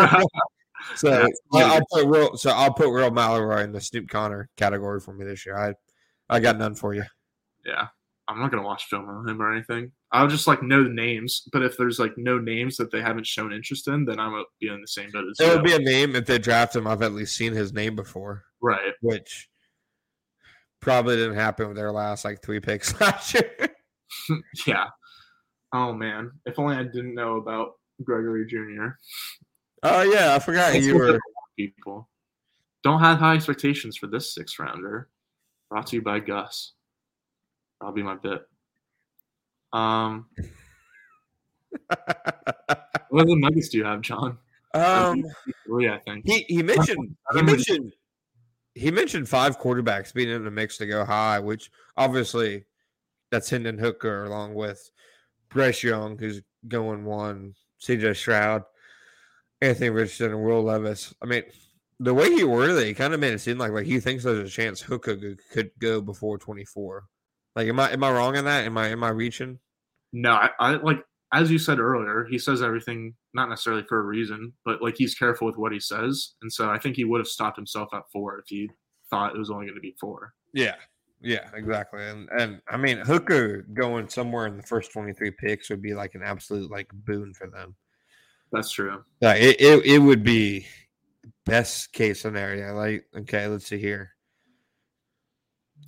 [0.97, 1.27] so Yeah.
[1.53, 2.37] I- I'll put Will.
[2.37, 5.57] So I'll put real Mallory in the Snoop Conner category for me this year.
[5.57, 5.75] I
[6.29, 7.05] I got none for you.
[7.67, 7.89] yeah,
[8.29, 9.93] I'm not gonna watch film on him or anything.
[10.13, 13.27] I'll just like know the names, but if there's like no names that they haven't
[13.27, 15.75] shown interest in, then I'm gonna be in the same boat as It would be
[15.75, 16.87] a name if they draft him.
[16.87, 18.93] I've at least seen his name before, right.
[19.03, 19.49] which
[20.81, 23.51] probably didn't happen with their last like three picks last year.
[24.67, 24.87] Yeah.
[25.75, 27.73] Oh man, if only I didn't know about
[28.05, 28.97] Gregory Jr.
[29.83, 31.19] oh yeah, I forgot That's you were.
[31.59, 32.09] people.
[32.85, 35.09] Don't have high expectations for this six rounder.
[35.69, 36.75] Brought to you by Gus.
[37.81, 38.43] That'll be my bit.
[39.73, 40.27] Um,
[41.89, 44.39] what other nuggets do you have, John?
[44.75, 45.25] um,
[45.67, 46.25] Three, I think.
[46.25, 47.93] he he mentioned he mentioned
[48.77, 52.65] he mentioned five quarterbacks being in the mix to go high, which obviously
[53.33, 54.89] that's Hendon Hooker along with
[55.55, 58.65] Bryce Young, who's going one, CJ Stroud,
[59.61, 61.15] Anthony Richardson, and Will Levis.
[61.23, 61.45] I mean,
[62.01, 64.25] the way he worded it, he kind of made it seem like like he thinks
[64.25, 65.17] there's a chance Hooker
[65.53, 67.05] could, go before 24.
[67.57, 68.67] Like, am I am I wrong in that?
[68.67, 69.59] Am I am I reaching?
[70.13, 74.03] No, I, I like as you said earlier, he says everything not necessarily for a
[74.03, 77.21] reason, but like he's careful with what he says, and so I think he would
[77.21, 78.71] have stopped himself at four if he
[79.09, 80.35] thought it was only going to be four.
[80.53, 80.75] Yeah,
[81.25, 82.05] yeah, exactly.
[82.05, 85.95] And and I mean Hooker going somewhere in the first twenty three picks would be
[85.95, 87.75] like an absolute like boon for them.
[88.53, 89.03] That's true.
[89.21, 90.67] Like it, it, it would be
[91.45, 92.75] best case scenario.
[92.75, 94.11] Like, okay, let's see here.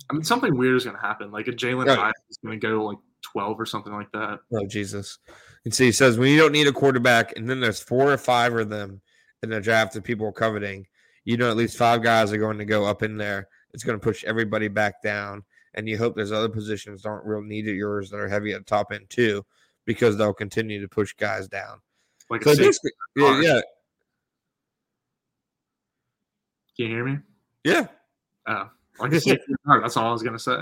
[0.09, 1.31] I mean, something weird is going to happen.
[1.31, 2.11] Like a Jalen Yeah.
[2.29, 4.39] is going to go like twelve or something like that.
[4.53, 5.19] Oh Jesus!
[5.65, 8.17] And see, he says when you don't need a quarterback, and then there's four or
[8.17, 9.01] five of them
[9.43, 10.87] in the draft that people are coveting.
[11.25, 13.49] You know, at least five guys are going to go up in there.
[13.77, 15.43] It's going to push everybody back down,
[15.75, 18.61] and you hope there's other positions that aren't real needed yours that are heavy at
[18.61, 19.45] the top end too,
[19.85, 21.79] because they'll continue to push guys down.
[22.27, 23.61] Like So basically, yeah, yeah,
[26.75, 27.17] Can you hear me?
[27.63, 27.85] yeah,
[28.47, 28.67] Oh,
[28.99, 29.83] like a safety guard.
[29.83, 30.57] That's all I was going to say.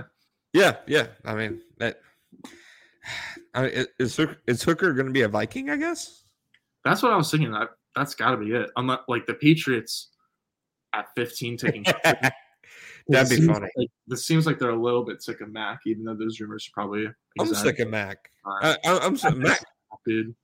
[0.52, 1.08] yeah, yeah.
[1.24, 2.02] I mean, that
[3.54, 5.70] I mean, is Hooker, is Hooker going to be a Viking?
[5.70, 6.24] I guess.
[6.84, 7.54] That's what I was thinking.
[7.54, 8.72] That that's got to be it.
[8.78, 10.10] Not like the Patriots
[10.92, 11.86] at 15 taking.
[13.08, 13.68] That'd be funny.
[13.78, 16.68] Like, this seems like they're a little bit sick of Mac, even though those rumors
[16.68, 17.08] are probably.
[17.40, 18.30] I'm sick of Mac.
[18.46, 19.36] I, I, I'm sick.
[19.38, 19.64] Mac.
[20.06, 20.36] dude.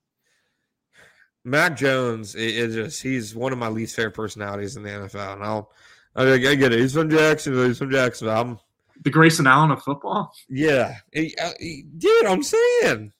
[1.44, 5.34] Mac Jones is just he's one of my least favorite personalities in the NFL.
[5.34, 5.72] And I'll
[6.16, 6.80] I, I get it.
[6.80, 7.68] He's from Jacksonville.
[7.68, 8.38] He's from Jacksonville.
[8.38, 8.60] I'm
[9.04, 10.32] The Grayson Allen of football.
[10.50, 10.96] yeah.
[11.12, 13.12] He- uh, he- dude, I'm saying.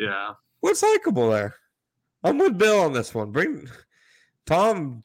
[0.00, 1.54] Yeah, What's likable there?
[2.24, 3.30] I'm with Bill on this one.
[3.32, 3.68] Bring
[4.46, 5.02] Tom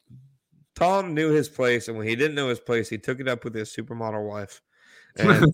[0.75, 3.43] Tom knew his place, and when he didn't know his place, he took it up
[3.43, 4.61] with his supermodel wife.
[5.15, 5.53] And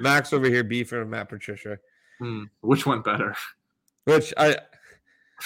[0.00, 1.78] Max over here beefing with Matt Patricia.
[2.20, 3.34] Hmm, which one better?
[4.04, 4.56] Which I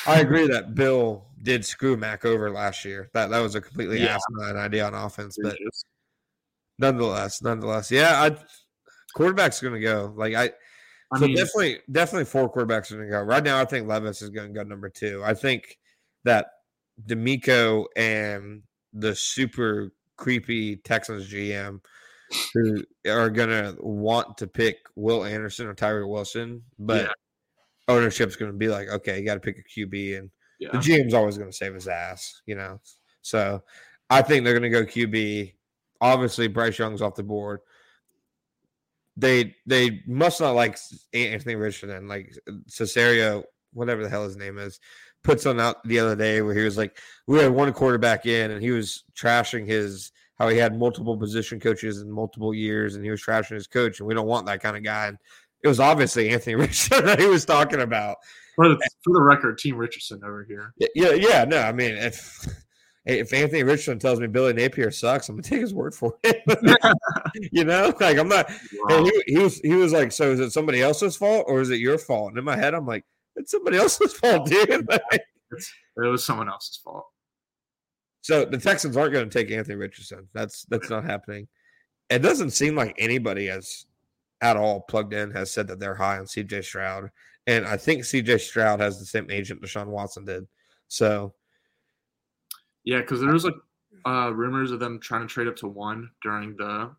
[0.06, 3.10] I agree that Bill did screw Mac over last year.
[3.14, 4.16] That that was a completely Yeah.
[4.16, 5.56] asinine idea on offense, but
[6.78, 8.36] nonetheless, nonetheless, yeah, I
[9.14, 10.12] quarterback's going to go.
[10.16, 10.50] Like I,
[11.12, 13.22] I so mean, definitely, definitely four quarterbacks are going to go.
[13.22, 15.22] Right now, I think Levis is going to go number two.
[15.24, 15.78] I think
[16.24, 16.46] that
[17.06, 21.80] DeMeco and the super creepy Texans GM
[22.54, 27.12] who are going to want to pick Will Anderson or Tyree Wilson, but Yeah.
[27.88, 30.78] ownership's going to be like, okay, you got to pick a QB, and the.
[30.78, 32.80] GM's always going to save his ass, you know.
[33.22, 33.62] So
[34.08, 35.54] I think they're going to go QB.
[36.00, 37.60] Obviously, Bryce Young's off the board.
[39.16, 40.78] They they must not like
[41.12, 42.32] Anthony Richardson, and like
[42.70, 44.80] Cesario, whatever the hell his name is,
[45.22, 48.50] put something out the other day where he was like, we had one quarterback in,
[48.50, 53.04] and he was trashing his how he had multiple position coaches in multiple years, and
[53.04, 55.06] he was trashing his coach, and we don't want that kind of guy.
[55.06, 55.18] And
[55.62, 58.16] it was obviously Anthony Richardson that he was talking about.
[58.56, 60.74] For the, for the record, Team Richardson over here.
[60.94, 61.44] Yeah, yeah.
[61.44, 62.46] No, I mean, if
[63.06, 66.42] if Anthony Richardson tells me Billy Napier sucks, I'm gonna take his word for it.
[67.52, 68.50] you know, like I'm not.
[68.88, 69.04] Wow.
[69.04, 71.80] He, he was he was like, so is it somebody else's fault or is it
[71.80, 72.30] your fault?
[72.30, 73.04] And in my head, I'm like,
[73.36, 74.86] it's somebody else's fault, dude.
[74.88, 75.24] Like,
[75.96, 77.06] It was someone else's fault.
[78.22, 80.28] so the Texans aren't going to take Anthony Richardson.
[80.32, 81.48] That's that's not happening.
[82.08, 83.86] It doesn't seem like anybody has
[84.40, 87.10] at all plugged in has said that they're high on CJ Stroud,
[87.46, 90.46] and I think CJ Stroud has the same agent Deshaun Watson did.
[90.88, 91.34] So
[92.84, 93.54] Yeah, because there was like
[94.06, 96.90] uh, rumors of them trying to trade up to one during the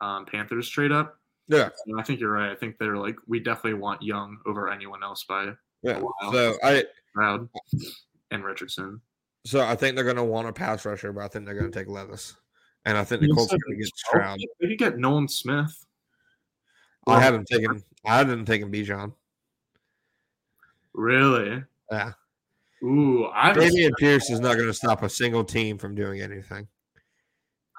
[0.00, 1.18] um, Panthers trade up.
[1.48, 2.50] Yeah, And I think you're right.
[2.50, 5.98] I think they're like, we definitely want Young over anyone else by yeah.
[6.00, 6.32] wow.
[6.32, 7.48] So I Stroud
[8.30, 9.00] and Richardson.
[9.46, 11.70] So I think they're going to want a pass rusher, but I think they're going
[11.70, 12.34] to take Levis,
[12.84, 14.38] and I think the Colts are going to get Stroud.
[14.60, 15.86] They could get Nolan Smith.
[17.06, 19.14] I um, haven't taken, I haven't taken Bijan.
[20.92, 21.64] Really?
[21.90, 22.12] Yeah,
[22.82, 26.68] Ooh, I'm, Dameon Pierce is not going to stop a single team from doing anything.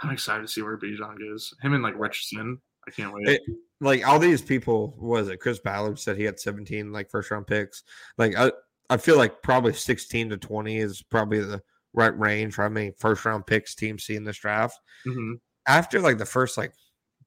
[0.01, 1.53] I'm excited to see where Bijan goes.
[1.62, 2.60] Him and like Richardson.
[2.89, 3.28] I can't wait.
[3.28, 3.41] It-
[3.82, 5.39] Like all these people, was it?
[5.39, 7.84] Chris Ballard said he had 17 like first round picks.
[8.17, 8.52] Like I,
[8.89, 11.62] I feel like probably 16 to 20 is probably the
[11.93, 14.78] right range for how many first round picks teams see in this draft.
[15.06, 15.34] hmm
[15.67, 16.73] after like the first like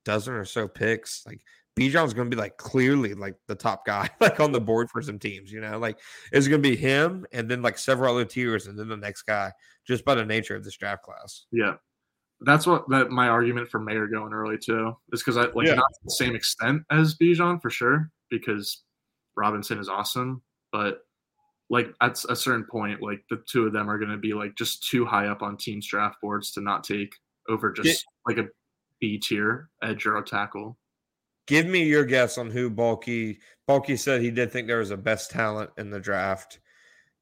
[0.04, 1.40] dozen or so picks, like
[1.78, 5.00] Bijan's going to be like clearly like the top guy like on the board for
[5.00, 5.52] some teams.
[5.52, 5.98] You know, like
[6.32, 9.22] it's going to be him and then like several other tiers and then the next
[9.22, 9.52] guy
[9.86, 11.46] just by the nature of this draft class.
[11.52, 11.74] Yeah.
[12.44, 15.74] That's what that my argument for Mayer going early too is because I like Yeah.
[15.74, 18.82] not to the same extent as Bijan for sure because
[19.36, 21.00] Robinson is awesome, but
[21.70, 24.54] like at a certain point, like the two of them are going to be like
[24.56, 27.14] just too high up on teams draft boards to not take
[27.48, 28.48] over just like a
[29.00, 30.76] B tier edge or a tackle.
[31.46, 33.38] Give me your guess on who Baalke.
[33.68, 36.60] Baalke said he did think there was a best talent in the draft.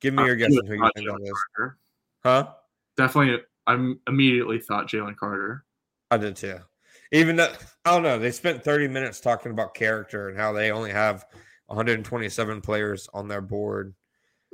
[0.00, 1.70] Give me your guess on who you think that is.
[2.24, 2.48] Huh?
[2.96, 3.42] Definitely,
[3.74, 5.64] I immediately thought Jalen Carter.
[6.10, 6.58] I did too.
[7.12, 7.52] Even though
[7.84, 11.24] I don't know, they spent 30 minutes talking about character and how they only have
[11.66, 13.94] 127 players on their board.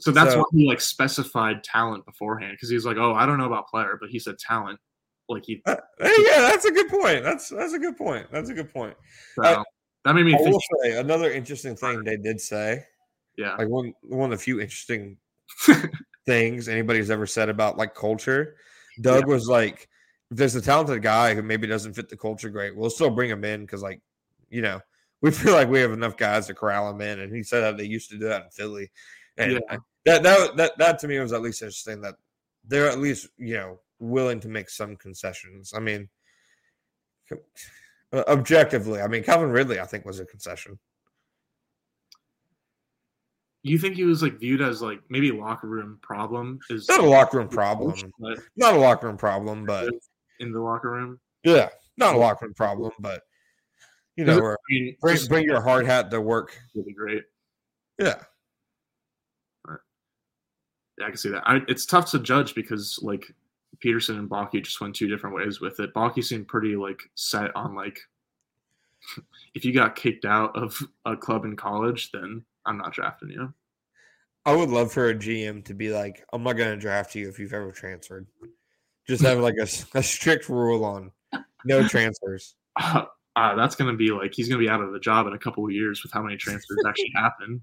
[0.01, 3.39] So that's So- why he like specified talent beforehand because he's like, oh, I don't
[3.39, 4.79] know about player, but he said talent.
[5.29, 7.25] Like he, Uh, yeah, that's a good point.
[7.25, 8.27] That's that's a good point.
[8.31, 8.97] That's a good point.
[9.35, 9.65] so I-
[10.05, 10.51] that made me I think.
[10.53, 12.85] will say another interesting thing they did say,
[13.37, 15.17] Yeah, like one one of the few interesting
[16.27, 18.57] things anybody's ever said about like culture.
[19.01, 19.89] Doug was like,
[20.31, 23.31] if there's a talented guy who maybe doesn't fit the culture great, we'll still bring
[23.31, 24.01] him in because like,
[24.51, 24.81] you know,
[25.23, 27.21] we feel like we have enough guys to corral him in.
[27.21, 28.91] And he said that they used to do that in Philly.
[29.37, 29.77] And Yeah.
[30.05, 32.15] that that that that to me was at least interesting that
[32.65, 35.73] they're at least, you know, willing to make some concessions.
[35.75, 36.09] I mean,
[38.15, 40.79] objectively, I mean, Calvin Ridley, I think, was a concession.
[43.67, 47.07] You think he was like viewed as like maybe locker room problem is Not a
[47.07, 47.95] locker room problem.
[48.57, 49.93] Not a locker room problem, but
[50.39, 51.19] in the locker room.
[51.43, 53.23] yeah, not a locker room problem, but
[54.17, 56.57] you know, I mean, bring, just bring your hard hat to work.
[56.75, 57.25] really great.
[57.99, 58.23] Yeah,
[60.99, 61.43] Yeah, I can see that.
[61.47, 63.33] I, it's tough to judge because like
[63.85, 65.93] Pederson and Baalke just went two different ways with it.
[65.93, 67.99] Baalke seemed pretty like set on like
[69.55, 73.55] if you got kicked out of a club in college, then I'm not drafting you.
[74.45, 77.29] I would love for a GM to be like, I'm not going to draft you
[77.29, 78.27] if you've ever transferred.
[79.09, 81.11] Just have like a, a strict rule on
[81.65, 82.55] no transfers.
[82.77, 83.05] Uh,
[83.37, 85.65] uh, that's gonna be like he's gonna be out of the job in a couple
[85.65, 87.63] of years with how many transfers actually happen.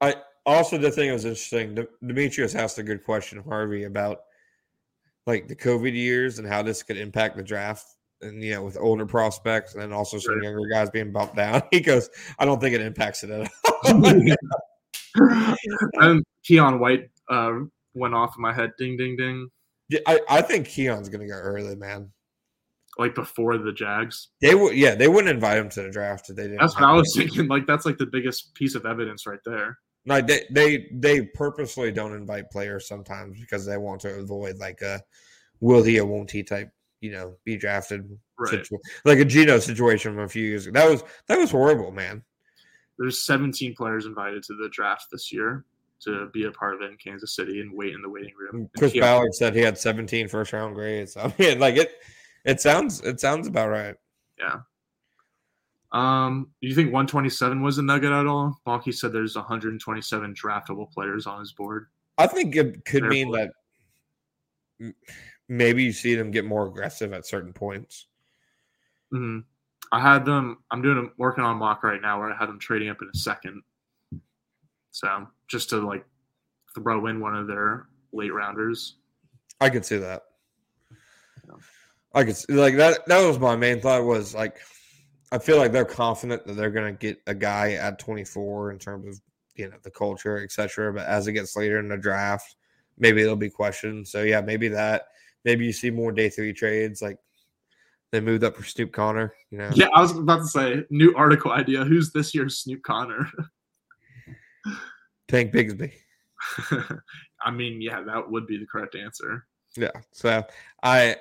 [0.00, 0.16] I
[0.46, 1.86] also the thing that was interesting.
[2.06, 4.20] Demetrius asked a good question, Harvey, about
[5.26, 7.86] like the COVID years and how this could impact the draft.
[8.22, 10.44] And you know, with older prospects and also some Right.
[10.44, 12.08] younger guys being bumped down, he goes,
[12.38, 13.50] "I don't think it impacts it at
[13.84, 14.12] all."
[15.94, 17.52] and Keion White uh,
[17.94, 19.48] went off in my head, ding ding ding,
[19.88, 22.10] Yeah, I, I think Keion's gonna go early, man.
[22.98, 24.28] like before the Jags.
[24.40, 26.58] They would, yeah, they wouldn't invite him to the draft if they didn't.
[26.58, 27.22] That's what I was him.
[27.28, 27.48] thinking.
[27.48, 29.78] Like that's like the biggest piece of evidence right there.
[30.06, 34.80] Like they, they, they purposely don't invite players sometimes because they want to avoid like
[34.82, 35.02] a
[35.60, 36.70] will he or won't he type,
[37.04, 38.50] you know, be drafted, Right.
[38.64, 40.80] situ- like a Geno situation from a few years ago.
[40.80, 42.24] That was that was horrible, man.
[42.98, 45.64] There's 17 players invited to the draft this year
[46.00, 48.54] to be a part of it in Kansas City and wait in the waiting room.
[48.62, 51.16] And Chris Keon- Ballard said he had 17 first round grades.
[51.18, 51.90] I mean, like it,
[52.46, 53.96] it sounds it sounds about right.
[54.38, 54.60] Yeah.
[55.92, 58.58] Um, do you think 127 was a nugget at all?
[58.66, 61.86] Baalke said there's 127 draftable players on his board.
[62.18, 63.50] I think it could Fair mean that
[64.80, 64.94] m-
[65.48, 68.06] maybe you see them get more aggressive at certain points.
[69.10, 69.40] hmm
[69.92, 70.58] I had them.
[70.72, 73.08] I'm doing a, working on mock right now where I had them trading up in
[73.14, 73.62] a second.
[74.90, 76.04] So just to like
[76.74, 78.96] throw in one of their late rounders.
[79.60, 80.22] I could see that.
[81.46, 81.54] Yeah.
[82.14, 83.06] I could see, like that.
[83.06, 84.04] That was my main thought.
[84.04, 84.58] Was like,
[85.30, 89.06] I feel like they're confident that they're gonna get a guy at 24 in terms
[89.06, 89.20] of
[89.54, 90.92] you know the culture, etc.
[90.92, 92.56] But as it gets later in the draft,
[92.98, 94.08] maybe it'll be questioned.
[94.08, 95.06] So yeah, maybe that.
[95.44, 97.02] Maybe you see more day three trades.
[97.02, 97.18] Like
[98.12, 99.34] they moved up for Snoop Conner.
[99.50, 101.84] You know, Yeah, I was about to say new article idea.
[101.84, 103.30] Who's this year's Snoop Conner?
[105.28, 105.92] Tank Bigsby.
[107.42, 109.46] I mean, yeah, that would be the correct answer.
[109.76, 109.90] Yeah.
[110.12, 110.44] So
[110.82, 111.16] I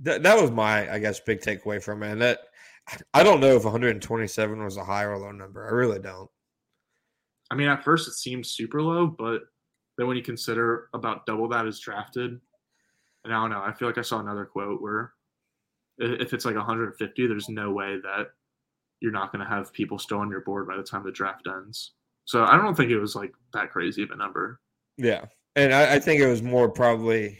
[0.00, 2.12] that that was my I guess big takeaway from it.
[2.12, 2.40] And that
[3.14, 5.66] I don't know if 127 was a high or low number.
[5.66, 6.30] I really don't.
[7.50, 9.42] I mean, at first it seemed super low, but
[9.98, 12.40] then when you consider about double that is drafted,
[13.24, 15.12] and I don't know, I feel like I saw another quote where
[15.98, 18.28] if it's like 150, there's no way that
[19.00, 21.46] you're not going to have people still on your board by the time the draft
[21.46, 21.92] ends.
[22.24, 24.60] So I don't think it was like that crazy of a number.
[24.96, 25.26] Yeah.
[25.56, 27.38] And I, I think it was more probably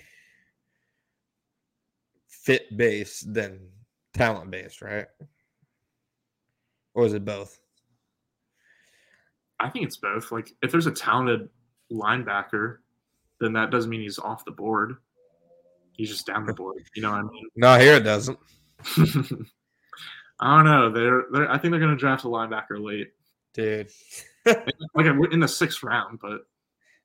[2.26, 3.60] fit based than
[4.12, 5.06] talent based, right?
[6.94, 7.58] Or is it both?
[9.60, 10.32] I think it's both.
[10.32, 11.48] Like if there's a talented
[11.90, 12.78] linebacker,
[13.40, 14.96] then that doesn't mean he's off the board.
[15.92, 16.82] He's just down the board.
[16.94, 17.46] You know what I mean?
[17.56, 18.38] No, here it doesn't.
[20.40, 20.90] I don't know.
[20.90, 23.12] They're, they're I think they're going to draft a linebacker late,
[23.54, 23.90] Dude.
[24.94, 26.18] like in the sixth round.
[26.20, 26.40] But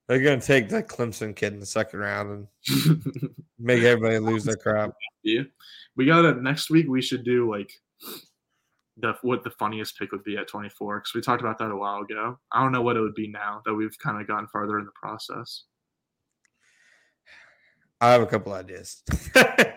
[0.07, 4.55] They're gonna take that Clemson kid in the second round and make everybody lose their
[4.55, 4.91] crap.
[5.23, 5.43] yeah,
[5.95, 6.88] we got it next week.
[6.88, 7.71] We should do like
[8.97, 11.75] the what the funniest pick would be at 24 because we talked about that a
[11.75, 12.39] while ago.
[12.51, 14.85] I don't know what it would be now that we've kind of gotten farther in
[14.85, 15.63] the process.
[17.99, 19.01] I have a couple ideas.
[19.35, 19.73] I,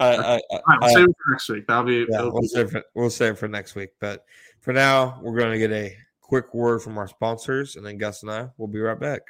[0.00, 1.66] I, I, right, we'll save it for next week.
[1.66, 2.06] That'll be.
[2.08, 3.90] Yeah, we'll, be save for, we'll save it for next week.
[3.98, 4.24] But
[4.60, 8.22] for now, we're going to get a quick word from our sponsors, and then Gus
[8.22, 9.22] and I will be right back.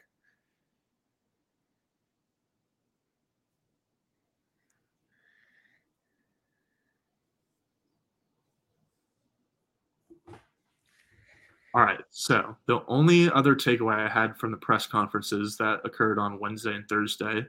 [11.74, 12.00] All right.
[12.10, 16.74] So the only other takeaway I had from the press conferences that occurred on Wednesday
[16.74, 17.46] and Thursday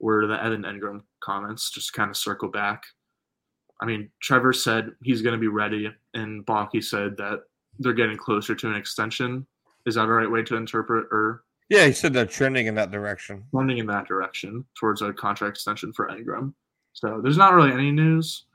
[0.00, 1.70] were the Evan Engram comments.
[1.70, 2.82] Just kind of circle back.
[3.80, 7.40] I mean, Trevor said he's going to be ready, and Baalke said that
[7.78, 9.46] they're getting closer to an extension.
[9.86, 11.44] Is that the right way to interpret or?
[11.70, 13.44] Yeah, he said they're trending in that direction.
[13.52, 16.52] Trending in that direction towards a contract extension for Engram.
[16.92, 18.46] So there's not really any news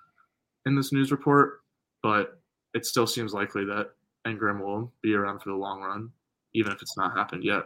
[0.65, 1.61] in this news report,
[2.03, 2.39] but
[2.73, 3.91] it still seems likely that
[4.27, 6.09] Engram will be around for the long run,
[6.53, 7.63] even if it's not happened yet.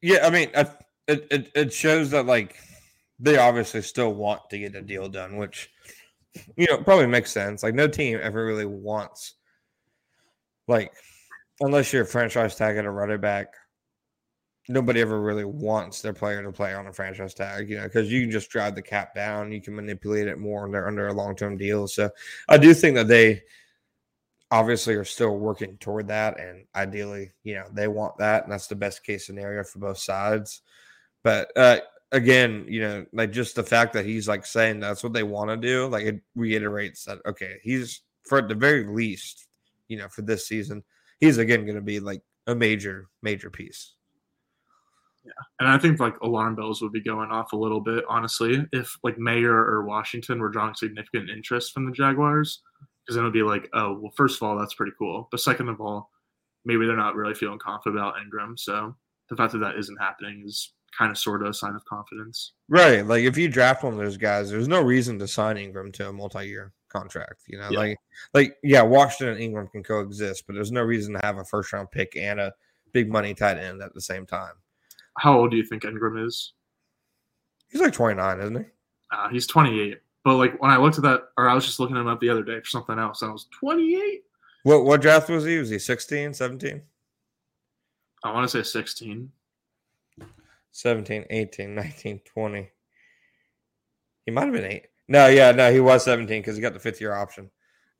[0.00, 2.56] Yeah, I mean, it it, it shows that like
[3.22, 5.70] they obviously still want to get a deal done, which
[6.56, 7.62] you know probably makes sense.
[7.62, 9.34] Like no team ever really wants
[10.68, 10.92] like
[11.60, 13.54] unless you're a franchise tag at a running back,
[14.68, 18.10] nobody ever really wants their player to play on a franchise tag, you know, because
[18.10, 21.08] you can just drive the cap down, you can manipulate it more, and they're under
[21.08, 21.86] a long term deal.
[21.86, 22.10] So
[22.48, 23.42] I do think that they
[24.50, 28.66] obviously are still working toward that, and ideally, you know, they want that, and that's
[28.66, 30.62] the best case scenario for both sides.
[31.22, 31.78] But uh,
[32.12, 35.50] again, you know, like just the fact that he's like saying that's what they want
[35.50, 39.48] to do, like it reiterates that okay, he's for at the very least,
[39.88, 40.84] you know, for this season,
[41.18, 43.94] he's again going to be like a major, major piece.
[45.24, 48.66] Yeah, and I think like alarm bells would be going off a little bit, honestly,
[48.72, 52.60] if like Mayer or Washington were drawing significant interest from the Jaguars,
[53.04, 55.40] because then it would be like, oh, well, first of all, that's pretty cool, but
[55.40, 56.10] second of all,
[56.64, 58.96] maybe they're not really feeling confident about Engram, so
[59.30, 62.52] the fact that that isn't happening is kind of sort of a sign of confidence.
[62.68, 65.92] Right, like if you draft one of those guys, there's no reason to sign Engram
[65.94, 67.42] to a multi-year contract.
[67.46, 67.78] You know, yeah.
[67.78, 67.98] like
[68.34, 71.72] like yeah, Washington and Engram can coexist, but there's no reason to have a first
[71.72, 72.52] round pick and a
[72.92, 74.54] big money tight end at the same time.
[75.18, 76.52] How old do you think Engram is?
[77.70, 78.64] He's like 29, isn't he?
[79.10, 79.98] Uh, he's 28.
[80.24, 82.28] But like when I looked at that, or I was just looking him up the
[82.28, 84.22] other day for something else, I was 28.
[84.64, 85.58] What what draft was he?
[85.58, 86.82] Was he 16, 17?
[88.24, 89.30] I want to say 16.
[90.72, 92.70] 17, 18, 19, 20.
[94.24, 94.86] He might have been eight.
[95.08, 97.50] No, yeah, no, he was 17 because he got the fifth year option.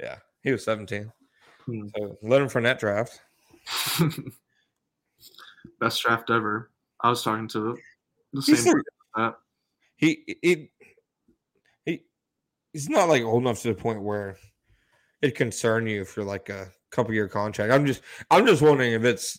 [0.01, 1.13] Yeah, he was 17.
[1.65, 1.89] Hmm.
[1.97, 3.21] So Leonard Fournette draft.
[5.81, 6.71] Best draft ever.
[7.01, 7.77] I was talking to
[8.33, 8.75] the, same
[9.15, 9.35] person.
[9.97, 10.71] He, he
[11.85, 12.03] he
[12.73, 14.37] he's not like old enough to the point where
[15.21, 17.73] it concern you for like a couple year contract.
[17.73, 19.39] I'm just I'm just wondering if it's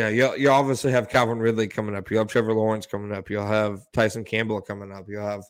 [0.00, 2.10] know, you you obviously have Calvin Ridley coming up.
[2.10, 3.28] You have Trevor Lawrence coming up.
[3.28, 5.06] You'll have Tyson Campbell coming up.
[5.08, 5.42] You'll have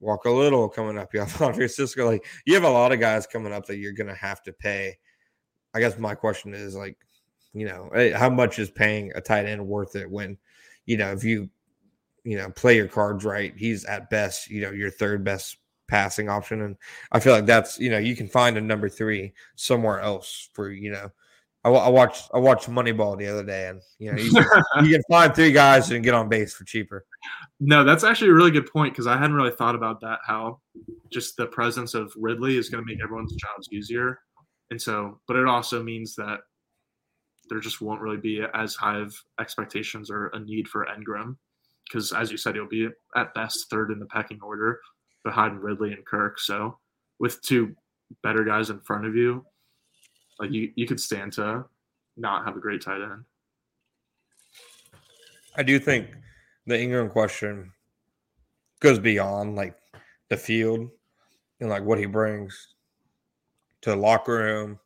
[0.00, 1.12] Walker Little coming up.
[1.12, 2.06] You have Andre Cisco.
[2.06, 4.96] Like you have a lot of guys coming up that you're gonna have to pay.
[5.74, 6.96] I guess my question is like,
[7.52, 10.38] you know, eh, how much is paying a tight end worth it when,
[10.86, 11.50] you know, if you,
[12.24, 15.58] you know, play your cards right, he's at best, you know, your third best
[15.88, 16.62] passing option.
[16.62, 16.76] And
[17.12, 20.70] I feel like that's, you know, you can find a number three somewhere else for,
[20.70, 21.10] you know,
[21.74, 24.44] I, I watched I watched Moneyball the other day, and you know you can,
[24.84, 27.06] you can find three guys and get on base for cheaper.
[27.60, 30.20] No, that's actually a really good point because I hadn't really thought about that.
[30.26, 30.60] How
[31.10, 34.20] just the presence of Ridley is going to make everyone's jobs easier,
[34.70, 36.40] and so, but it also means that
[37.48, 41.36] there just won't really be as high of expectations or a need for Engram
[41.86, 44.80] because, as you said, he'll be at best third in the pecking order
[45.24, 46.38] behind Ridley and Kirk.
[46.38, 46.78] So,
[47.18, 47.74] with two
[48.22, 49.44] better guys in front of you,
[50.38, 51.64] like you, you could stand to
[52.16, 53.24] not have a great tight end.
[55.56, 56.08] I do think
[56.66, 57.72] the Engram question
[58.80, 59.76] goes beyond like
[60.28, 60.88] the field
[61.60, 62.74] and like what he brings
[63.82, 64.78] to the locker room,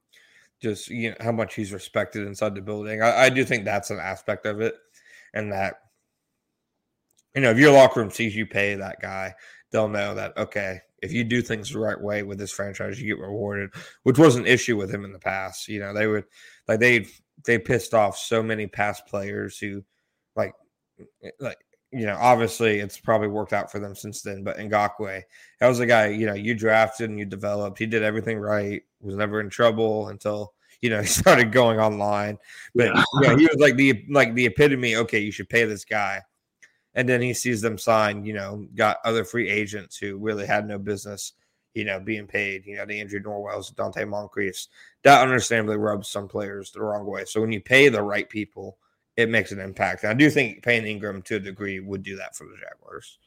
[0.60, 3.02] just you know how much he's respected inside the building.
[3.02, 4.74] I, I do think that's an aspect of it,
[5.34, 5.80] and that
[7.34, 9.34] you know if your locker room sees you pay that guy,
[9.70, 13.14] they'll know that okay, if you do things the right way with this franchise, you
[13.14, 13.70] get rewarded,
[14.04, 15.68] which was an issue with him in the past.
[15.68, 16.24] You know, they would
[16.68, 17.06] like they
[17.44, 19.84] they pissed off so many past players who
[20.36, 20.54] like
[21.22, 21.58] eh, like
[21.90, 24.42] you know, obviously it's probably worked out for them since then.
[24.42, 25.22] But Ngakoue,
[25.60, 27.78] that was a guy, you know, you drafted and you developed.
[27.78, 32.38] He did everything right, was never in trouble until you know he started going online.
[32.74, 33.02] But yeah.
[33.14, 34.96] you know, he was like the like the epitome.
[34.96, 36.22] Okay, you should pay this guy
[36.94, 40.66] and then he sees them sign, you know, got other free agents who really had
[40.66, 41.32] no business,
[41.74, 42.66] you know, being paid.
[42.66, 44.68] You know, the Andrew Norwells, Donte Moncriefs.
[45.02, 47.24] That understandably rubs some players the wrong way.
[47.24, 48.76] So when you pay the right people,
[49.16, 50.04] it makes an impact.
[50.04, 53.18] And I do think paying Engram to a degree would do that for the Jaguars.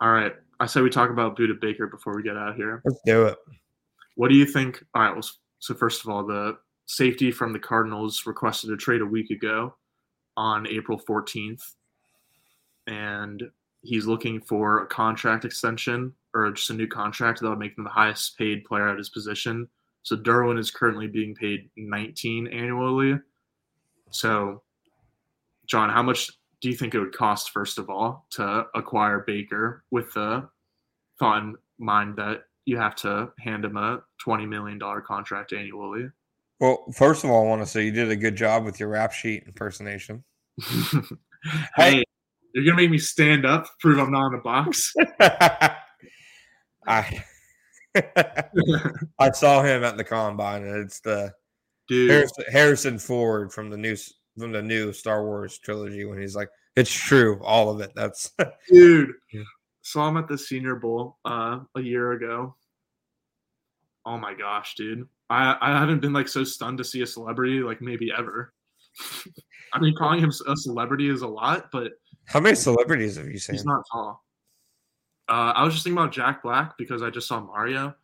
[0.00, 0.32] All right.
[0.60, 2.82] I said we talk about Budda Baker before we get out of here.
[2.84, 3.38] Let's do it.
[4.16, 4.84] What do you think?
[4.94, 5.12] All right.
[5.12, 5.24] Well,
[5.60, 9.74] so first of all, the safety from the Cardinals requested a trade a week ago
[10.36, 11.62] on April 14th
[12.86, 13.42] and
[13.82, 17.84] he's looking for a contract extension or just a new contract that would make him
[17.84, 19.68] the highest paid player at his position
[20.02, 23.18] So Derwin is currently being paid 19 annually.
[24.10, 24.62] So,
[25.66, 26.30] John, how much
[26.60, 30.48] do you think it would cost, first of all, to acquire Baker with the
[31.18, 36.08] thought in mind that you have to hand him a $20 million contract annually?
[36.60, 38.88] Well, first of all, I want to say you did a good job with your
[38.88, 40.22] rap sheet impersonation.
[41.76, 42.04] hey,
[42.54, 44.92] you're gonna make me stand up, prove I'm not in a box.
[46.86, 47.24] I
[49.18, 51.32] I saw him at the combine, and it's the
[51.88, 53.96] Dude, Harrison, Harrison Ford from the new
[54.38, 58.32] from the new Star Wars trilogy when he's like, "It's true, all of it." That's
[58.68, 59.12] dude.
[59.32, 59.42] Yeah.
[59.82, 62.56] Saw him at the Senior Bowl uh, a year ago.
[64.06, 65.06] Oh my gosh, dude!
[65.28, 68.54] I I haven't been like so stunned to see a celebrity like maybe ever.
[69.72, 71.92] I mean, calling him a celebrity is a lot, but
[72.26, 73.54] how many celebrities have you seen?
[73.54, 74.24] he's not tall.
[75.28, 77.94] Uh, I was just thinking about Jack Black because I just saw Mario.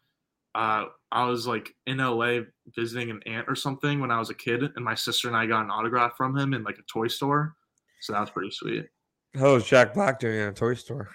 [0.55, 2.41] Uh, I was like in LA
[2.75, 5.47] visiting an aunt or something when I was a kid, and my sister and I
[5.47, 7.55] got an autograph from him in like a toy store.
[8.01, 8.87] So that was pretty sweet.
[9.37, 11.09] How is Jack Black doing in a toy store?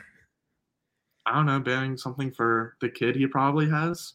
[1.26, 4.14] I don't know, buying something for the kid he probably has.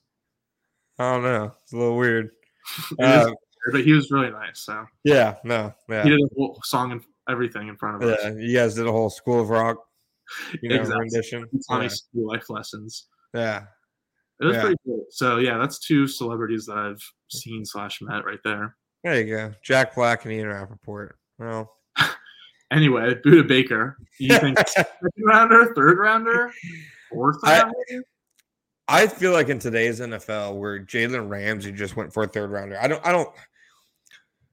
[0.99, 1.53] I don't know.
[1.62, 2.30] It's a little weird.
[3.03, 3.30] Uh,
[3.72, 4.61] but he was really nice.
[4.61, 8.18] So yeah, no, yeah, he did a whole song and everything in front of us.
[8.22, 8.33] yeah.
[8.37, 9.76] You guys did a whole School of Rock,
[10.62, 11.01] you know, Exactly.
[11.12, 11.43] rendition.
[11.43, 13.09] Me Yeah, some life lessons.
[13.35, 13.64] yeah.
[14.41, 14.61] It was Yeah.
[14.62, 15.05] pretty cool.
[15.11, 18.76] So yeah, that's two celebrities that I've seen slash met right there.
[19.05, 19.53] There you go.
[19.62, 21.16] Jack Black and Ian Rapoport.
[21.39, 21.74] Well,
[22.70, 23.97] Anyway, Budda Baker.
[24.18, 26.53] You think second rounder, third rounder,
[27.11, 28.05] fourth I- rounder?
[28.91, 32.79] I feel like in today's NFL, where Jalen Ramsey just went for a third rounder,
[32.81, 33.29] I don't, I don't.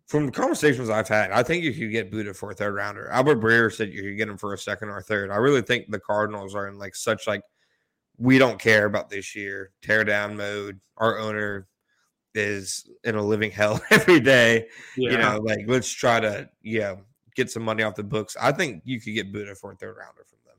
[0.08, 3.10] From the conversations I've had, I think you could get Budda for a third rounder.
[3.10, 5.32] Albert Breer said you could get him for a second or a third.
[5.32, 7.41] I really think the Cardinals are in like such like
[8.18, 10.80] we don't care about this year tear down mode.
[10.97, 11.68] Our owner
[12.36, 14.68] is in a living hell every day.
[14.95, 15.12] Yeah.
[15.12, 16.95] You know, like let's try to yeah
[17.36, 18.36] get some money off the books.
[18.39, 20.56] I think you could get Budda for a third rounder from them.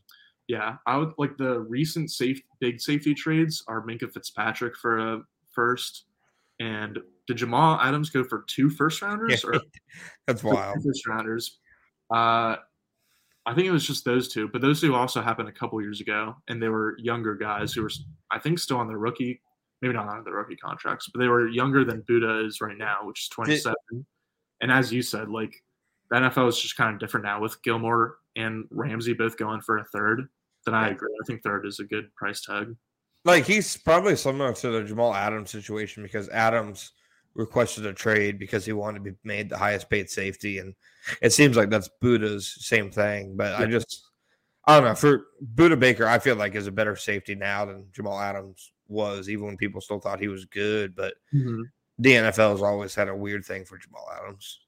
[0.49, 5.21] Yeah, I would like the recent safe big safety trades are Minkah Fitzpatrick for a
[5.51, 6.05] first,
[6.61, 9.61] and did Jamal Adams go for two first rounders or
[10.27, 10.83] That's wild.
[10.85, 11.59] first rounders?
[12.13, 12.57] Uh,
[13.47, 16.01] I think it was just those two, but those two also happened a couple years
[16.01, 17.91] ago, and they were younger guys who were,
[18.31, 19.41] I think, still on their rookie,
[19.83, 22.99] maybe not on their rookie contracts, but they were younger than Budda is right now,
[23.05, 23.75] which is 27.
[24.61, 25.55] and as you said, like
[26.11, 29.79] the NFL is just kind of different now with Gilmore and Ramsey both going for
[29.79, 30.29] a third.
[30.65, 31.15] Then I agree.
[31.23, 32.75] I think third is a good price tag.
[33.27, 36.93] Like he's probably similar to the Jamal Adams situation because Adams
[37.35, 40.77] requested a trade because he wanted to be made the highest paid safety, and
[41.21, 43.37] it seems like that's Budda's same thing.
[43.37, 44.11] But I just
[44.65, 47.89] I don't know for Budda Baker, I feel like is a better safety now than
[47.91, 50.95] Jamal Adams was, even when people still thought he was good.
[50.95, 51.63] But mm-hmm.
[51.99, 54.61] the NFL has always had a weird thing for Jamal Adams.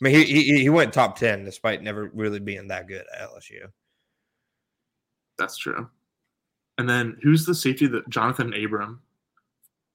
[0.00, 3.30] I mean, he he, he went top ten despite never really being that good at
[3.30, 3.68] LSU.
[5.38, 5.88] That's true.
[6.78, 9.00] And then who's the safety that Johnathan Abram?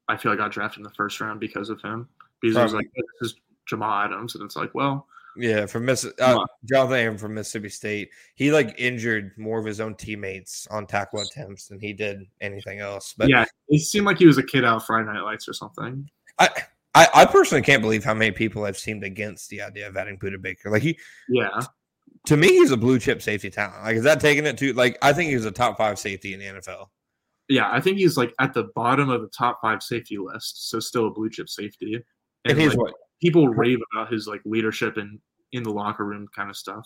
[0.07, 2.07] I feel like I got drafted in the first round because of him.
[2.41, 6.05] Because it was like this is Jamal Adams, and it's like, well, Yeah, from Miss
[6.05, 6.45] uh, on.
[6.71, 8.09] Johnathan Abram from Mississippi State.
[8.35, 12.79] He like injured more of his own teammates on tackle attempts than he did anything
[12.79, 13.13] else.
[13.17, 16.09] But yeah, it seemed like he was a kid out Friday Night Lights or something.
[16.39, 16.49] I,
[16.95, 20.17] I I personally can't believe how many people have seemed against the idea of adding
[20.17, 20.71] Budda Baker.
[20.71, 20.97] Like he
[21.27, 21.59] Yeah,
[22.27, 23.83] to me, he's a blue chip safety talent.
[23.83, 26.39] Like is that taking it to like I think he's a top five safety in
[26.39, 26.87] the NFL.
[27.49, 27.69] yeah.
[27.71, 31.07] I think he's like at the bottom of the top five safety list, so still
[31.07, 32.01] a blue chip safety.
[32.45, 35.19] And he's like, what people rave about his like leadership and
[35.51, 36.85] in the locker room kind of stuff.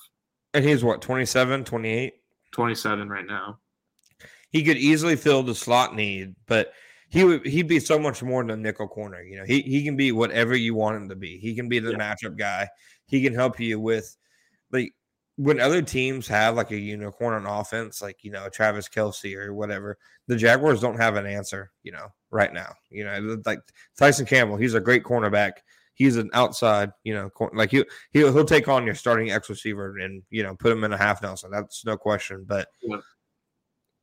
[0.53, 2.13] and he's what 27, 28?
[2.51, 3.57] 27 right now.
[4.51, 6.73] he could easily fill the slot need, but
[7.09, 9.21] he would he'd be so much more than a nickel corner.
[9.21, 11.37] You know, he he can be whatever you want him to be.
[11.39, 11.97] He can be the Yeah.
[11.97, 12.69] matchup guy.
[13.07, 14.15] He can help you with
[14.71, 14.93] like
[15.43, 19.53] when other teams have like a unicorn on offense, like you know Travis Kelce or
[19.53, 19.97] whatever.
[20.27, 21.71] The Jaguars don't have an answer.
[21.83, 22.73] You know, right now.
[22.89, 23.59] You know, like
[23.97, 25.53] Tyson Campbell, he's a great cornerback.
[25.93, 29.97] He's an outside, you know, like he he'll, he'll take on your starting X receiver
[29.97, 31.51] and you know put him in a half Nelson.
[31.51, 32.43] That's no question.
[32.47, 32.97] But Yeah.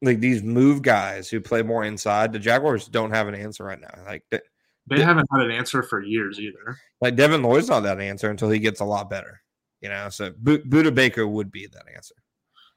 [0.02, 3.80] like these move guys who play more inside, the Jaguars don't have an answer right
[3.80, 3.94] now.
[4.06, 4.40] Like De-
[4.86, 6.76] They haven't had an answer for years either.
[7.00, 9.40] like Devin Lloyd's not that answer until he gets a lot better.
[9.80, 12.14] You know, so Bu- Budda Baker would be that answer.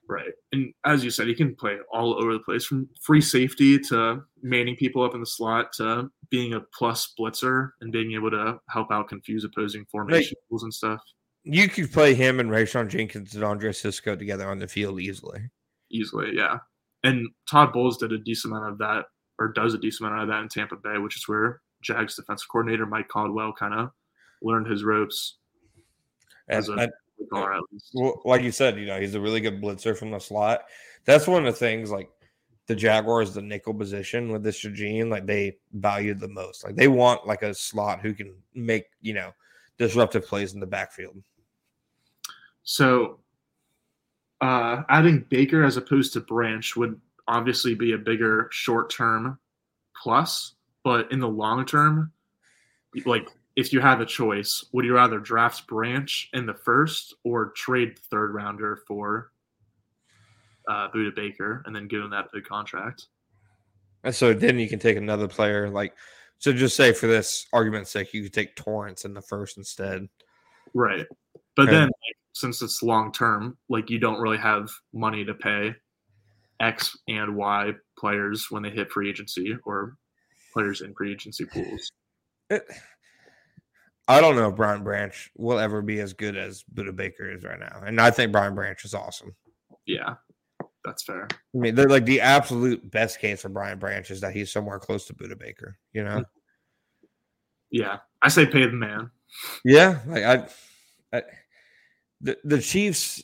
[0.10, 0.32] Right.
[0.52, 4.24] And as you said, he can play all over the place from free safety to
[4.42, 8.60] manning people up in the slot to being a plus blitzer and being able to
[8.70, 11.00] help out confuse opposing formations and stuff
[11.44, 15.50] You could play him and Rayshawn Jenkins and Andre Cisco together on the field easily.
[15.92, 16.32] easily.
[16.36, 16.58] Yeah.
[17.04, 19.06] And Todd Bowles did a decent amount of that
[19.40, 22.48] or does a decent amount of that in Tampa Bay, which is where Jags defensive
[22.52, 23.90] coordinator Mike Caldwell kind of
[24.42, 25.38] learned his ropes.
[26.48, 26.92] And, As a- and-
[27.32, 27.92] Or at least.
[27.94, 30.64] well, like you said, you know, he's a really good blitzer from the slot.
[31.06, 32.10] That's one of the things like
[32.68, 36.64] the Jaguars, the nickel position with this regime, like they value the most.
[36.64, 39.32] Like they want like a slot who can make, you know,
[39.78, 41.22] disruptive plays in the backfield.
[42.64, 43.20] So,
[44.42, 49.40] uh, adding Baker as opposed to Branch would obviously be a bigger short term
[49.96, 52.12] plus, but in the long term,
[53.06, 57.52] like if you had a choice, would you rather draft Branch in the first or
[57.56, 59.32] trade the third rounder for
[60.70, 63.08] uh, Budda Baker and then give him that big contract?
[64.04, 65.94] And so then you can take another player, like
[66.40, 70.10] so just say for this argument's sake, you could take Torrence in the first instead.
[70.74, 71.06] Right.
[71.56, 71.72] But Okay.
[71.72, 75.76] then, like, since it's long term, like you don't really have money to pay
[76.60, 79.98] X and Y players when they hit free agency or
[80.52, 81.92] players in free agency pools.
[82.50, 82.64] It,
[84.08, 87.44] I don't know if Brian Branch will ever be as good as Budda Baker is
[87.44, 87.82] right now.
[87.86, 89.36] And I think Brian Branch is awesome.
[89.86, 90.16] Yeah,
[90.84, 91.28] that's fair.
[91.32, 94.80] I mean, they're like the absolute best case for Brian Branch is that he's somewhere
[94.80, 96.24] close to Budda Baker, you know?
[97.72, 99.10] Yeah, I say pay the man.
[99.64, 101.24] Yeah, like I, I
[102.20, 103.24] the the Chiefs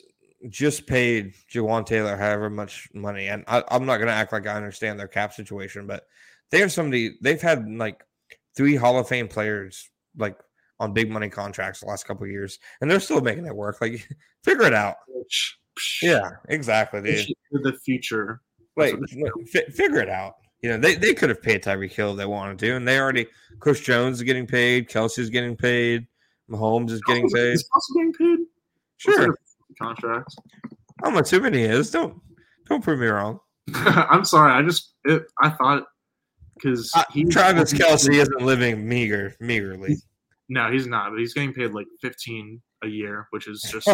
[0.49, 4.55] just paid Jawaan Taylor however much money, and I, I'm not gonna act like I
[4.55, 6.07] understand their cap situation, but
[6.49, 8.03] they have somebody they've had like
[8.55, 10.38] three Hall of Fame players like
[10.80, 13.82] on big money contracts the last couple of years, and they're still making it work.
[13.82, 14.07] Like,
[14.43, 14.95] figure it out.
[16.01, 17.28] Yeah, exactly, dude.
[17.51, 18.41] the future.
[18.75, 20.36] Like, That's figure it out.
[20.61, 22.99] You know, they, they could have paid Tyreek Hill if they wanted to, and they
[22.99, 23.28] already.
[23.59, 24.89] Chris Jones is getting paid.
[24.89, 26.07] Kelce's getting paid.
[26.49, 27.53] Mahomes is getting paid.
[27.53, 28.45] Is also getting paid.
[28.97, 29.13] Sure.
[29.13, 29.36] What's their
[29.80, 30.36] Contract.
[31.03, 31.91] How much too many is?
[31.91, 32.19] Don't
[32.67, 33.39] don't prove me wrong.
[33.75, 34.51] I'm sorry.
[34.51, 35.84] I just it, I thought
[36.55, 39.97] because Uh, Travis Kelce isn't living meager meagerly.
[40.50, 41.12] No, he's not.
[41.12, 43.89] But he's getting paid like 15 a year, which is just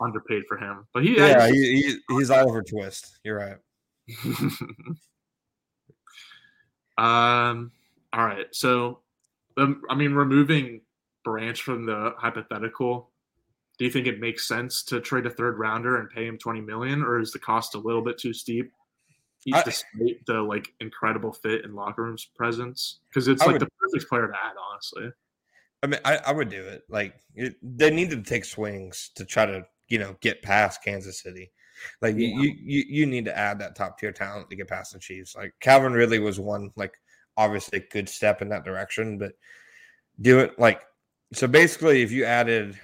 [0.00, 0.86] underpaid for him.
[0.94, 3.18] But he, Yeah, he, he, he's Oliver Twist.
[3.24, 3.56] You're right.
[7.50, 7.72] um.
[8.12, 8.46] All right.
[8.52, 9.00] So,
[9.58, 10.80] um, I mean, removing
[11.24, 13.10] Branch from the hypothetical,
[13.78, 16.62] do you think it makes sense to trade a third rounder and pay him 20
[16.62, 18.72] million, or is the cost a little bit too steep?
[19.54, 23.62] I- despite the like incredible fit and locker room's presence, because it's I like would-
[23.62, 25.10] the perfect player to add, honestly.
[25.82, 26.82] I mean, I, I would do it.
[26.88, 31.22] Like it, they need to take swings to try to you know get past Kansas
[31.22, 31.50] City.
[32.02, 32.40] Like you- Yeah.
[32.42, 35.36] you, you you need to add that top tier talent to get past the Chiefs.
[35.36, 36.94] Like Calvin Ridley was one like
[37.36, 39.32] obviously good step in that direction, but
[40.20, 40.80] do it like
[41.32, 41.46] so.
[41.46, 42.76] Basically, if you added,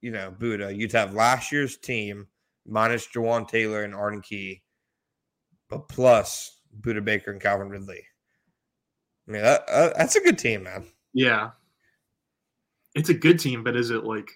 [0.00, 2.28] you know, Budda, you'd have last year's team
[2.64, 4.62] minus Jawaan Taylor and Arden Key,
[5.78, 8.02] plus Budda Baker and Calvin Ridley.
[9.28, 10.86] I mean, that, uh, that's a good team, man.
[11.12, 11.50] Yeah.
[12.94, 14.28] It's a good team, but is it like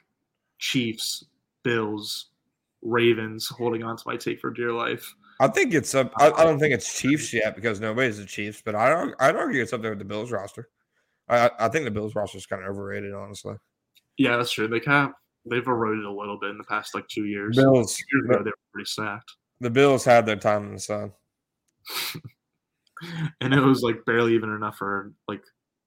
[0.58, 1.24] Chiefs,
[1.64, 2.26] Bills,
[2.82, 5.14] Ravens holding on to my take for dear life?
[5.40, 6.12] I think it's up.
[6.16, 9.14] I, I don't think it's Chiefs yet because nobody's the Chiefs, but I don't.
[9.18, 10.68] I'd argue it's up there with the Bills roster.
[11.28, 13.56] I I- think the Bills roster is kind of overrated, honestly.
[14.16, 14.68] Yeah, that's true.
[14.68, 15.14] They kind of
[15.50, 17.56] they've eroded a little bit in the past like two years.
[17.56, 21.12] Bills, Years ago, they were pretty stacked, the Bills had their time in the sun.
[23.40, 25.42] and it was like barely even enough for like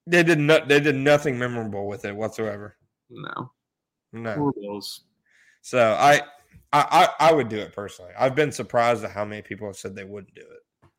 [0.06, 0.68] They did not.
[0.68, 2.78] They did nothing memorable with it whatsoever.
[3.10, 3.52] no
[4.14, 4.36] No.
[4.36, 5.06] poor Bills.
[5.62, 6.22] So I,
[6.72, 8.12] I, I, I would do it personally.
[8.18, 10.90] I've been surprised at how many people have said they wouldn't do it.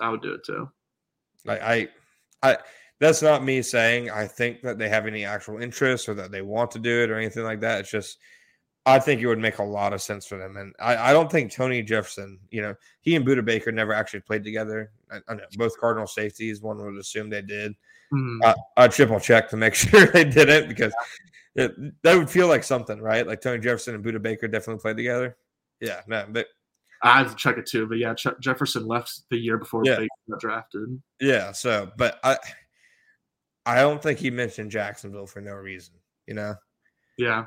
[0.00, 0.68] I would do it too.
[1.44, 1.88] Like I,
[2.42, 2.58] I.
[3.00, 6.42] That's not me saying I think that they have any actual interest or that they
[6.42, 7.80] want to do it or anything like that.
[7.80, 8.18] It's just
[8.86, 10.56] I think it would make a lot of sense for them.
[10.58, 14.20] And I, I don't think Tony Jefferson, you know, he and Budda Baker never actually
[14.20, 14.90] played together.
[15.10, 16.60] I, I know both Cardinal safeties.
[16.60, 17.74] One would assume they did.
[18.12, 18.38] Mhm.
[18.44, 20.92] I, I triple check to make sure they didn't because
[21.54, 21.72] it,
[22.02, 23.26] that would feel like something, right?
[23.26, 25.36] Like Tony Jefferson and Budda Baker definitely played together.
[25.80, 26.46] Yeah, no, but
[27.02, 29.96] I have to check it too, but yeah, Ch- Jefferson left the year before Yeah.
[29.96, 31.02] Baker got drafted.
[31.20, 31.52] yeah.
[31.52, 32.36] So, but I,
[33.66, 35.94] I don't think he mentioned Jacksonville for no reason.
[36.26, 36.54] You know,
[37.18, 37.46] Yeah,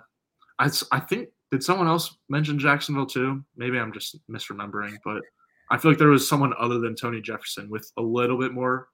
[0.60, 3.44] I, I think did someone else mention Jacksonville too?
[3.56, 5.22] Maybe I'm just misremembering, but
[5.70, 8.90] I feel like there was someone other than Tony Jefferson with a little bit more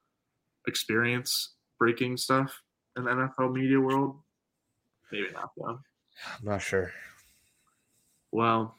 [0.68, 2.62] experience breaking stuff
[2.98, 4.18] in the NFL media world.
[5.12, 5.80] Maybe not though.
[6.40, 6.92] I'm not sure.
[8.32, 8.76] Well,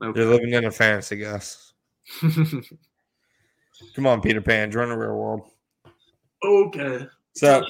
[0.00, 0.24] You're okay.
[0.24, 1.72] living in a fantasy, Gus.
[2.20, 5.50] Come on, Peter Pan, join the real world.
[6.44, 7.06] okay.
[7.34, 7.64] So.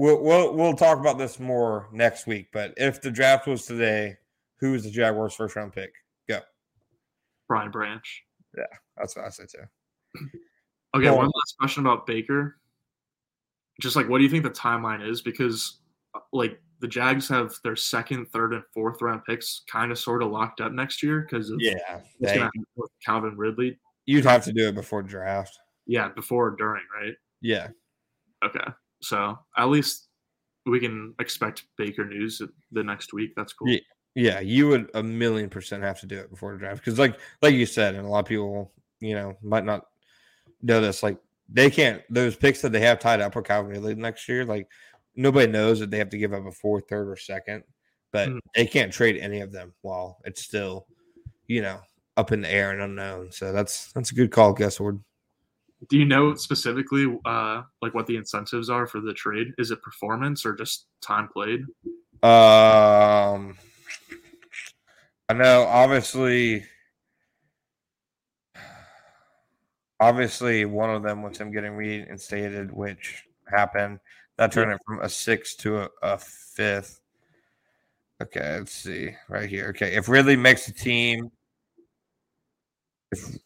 [0.00, 2.48] We'll, we'll we'll talk about this more next week.
[2.52, 4.16] But if the draft was today,
[4.58, 5.92] who is the Jaguars' first round pick?
[6.28, 6.40] Go.
[7.48, 8.24] Brian Branch.
[8.56, 8.64] Yeah,
[8.96, 10.18] that's what I said too.
[10.92, 11.30] Okay, one on.
[11.32, 12.56] last question about Baker.
[13.80, 15.22] just like what do you think the timeline is?
[15.22, 15.78] Because
[16.16, 20.20] uh, like the Jags have their second, third, and fourth round picks kind of sort
[20.20, 22.48] of locked up next year because Yeah, they-
[23.06, 23.78] Calvin Ridley.
[24.06, 25.56] you'd have to do it before draft.
[25.86, 27.14] Yeah, before or during, right?
[27.40, 27.68] Yeah,
[28.44, 28.64] Okay,
[29.02, 30.08] so at least
[30.66, 32.40] we can expect Baker news
[32.72, 33.32] the next week.
[33.36, 33.68] That's cool.
[33.68, 33.80] Yeah.
[34.14, 37.18] yeah, you would a million percent have to do it before the draft because, like,
[37.42, 39.86] like you said, and a lot of people, you know, might not
[40.62, 41.02] know this.
[41.02, 44.44] Like, they can't those picks that they have tied up for Calvin Ridley next year.
[44.44, 44.68] Like,
[45.16, 47.64] nobody knows that they have to give up a fourth, third, or second,
[48.12, 48.38] but Mm.
[48.54, 50.86] they can't trade any of them while it's still,
[51.46, 51.80] you know,
[52.16, 53.32] up in the air and unknown.
[53.32, 55.02] So that's that's a good call, guess Guessward.
[55.88, 59.48] Do you know specifically uh like what the incentives are for the trade?
[59.58, 61.60] Is it performance or just time played?
[62.22, 63.56] Um,
[65.30, 66.64] I know, obviously,
[69.98, 74.00] obviously, one of them was him getting reinstated, which happened.
[74.36, 77.00] That turned it from a sixth to a, a fifth.
[78.22, 79.68] Okay, let's see right here.
[79.68, 81.30] Okay, if Ridley makes the team,
[83.12, 83.38] if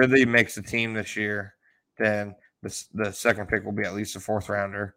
[0.00, 1.54] Ridley makes the team this year,
[1.98, 4.94] then the, the second pick will be at least a fourth rounder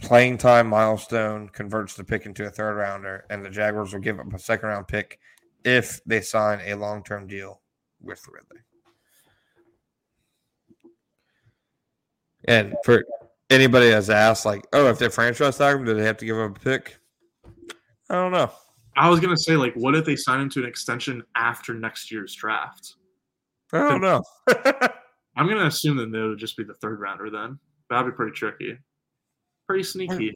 [0.00, 4.18] playing time milestone converts the pick into a third rounder, and the Jaguars will give
[4.18, 5.18] up a second round pick
[5.64, 7.60] if they sign a long term deal
[8.02, 8.60] with Ridley.
[12.46, 13.04] And for
[13.48, 16.38] anybody that's asked, like, oh, if they franchise tag him, do they have to give
[16.38, 16.98] up a pick?
[18.10, 18.50] I don't know.
[18.96, 22.12] I was gonna say like, what if they sign him to an extension after next
[22.12, 22.96] year's draft?
[23.74, 24.22] I don't know.
[25.36, 27.58] I'm gonna assume that they would just be the third rounder then.
[27.90, 28.78] That'd be pretty tricky.
[29.66, 30.34] Pretty sneaky.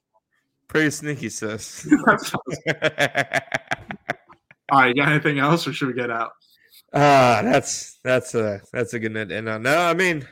[0.67, 1.87] Pretty sneaky, sis.
[4.71, 6.33] All right, you got anything else, or should we get out?
[6.93, 9.31] Ah, that's that's a that's a good net.
[9.31, 10.27] And uh, no, I mean,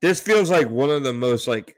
[0.00, 1.76] this feels like one of the most like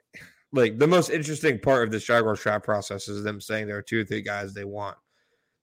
[0.53, 3.83] like the most interesting part of this Jaguar trap process is them saying there are
[3.83, 4.97] two or three guys they want.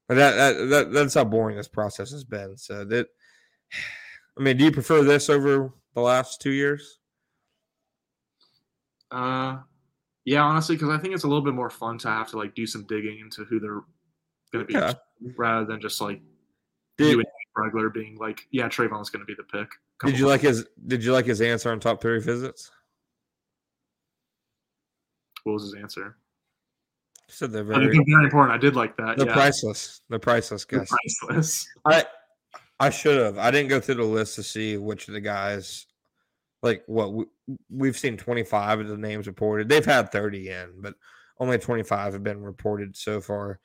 [0.07, 2.57] But that, that, that that's how boring this process has been.
[2.57, 3.07] So that,
[4.37, 6.99] I mean, do you prefer this over the last two years?
[9.11, 9.57] Uh,
[10.25, 12.55] yeah, honestly, because I think it's a little bit more fun to have to like
[12.55, 13.81] do some digging into who they're
[14.53, 14.93] gonna be, Yeah.
[15.37, 16.21] rather than just like
[16.97, 17.23] Did, you
[17.57, 19.69] regular being like, yeah, Travon's gonna be the pick.
[20.05, 22.71] did you like his Did you like his answer on top three visits?
[25.43, 26.17] What was his answer?
[27.27, 28.53] Said they're I think very very important.
[28.53, 29.17] I did like that.
[29.17, 30.01] they're yeah, priceless.
[30.09, 31.67] They're priceless, They're priceless.
[31.85, 32.05] I
[32.81, 33.37] I should have.
[33.37, 35.85] I didn't go through the list to see which of the guys,
[36.63, 37.25] like what we,
[37.69, 38.17] we've seen.
[38.17, 39.69] Twenty five of the names reported.
[39.69, 40.95] They've had thirty in, but
[41.39, 43.59] only twenty five have been reported so far.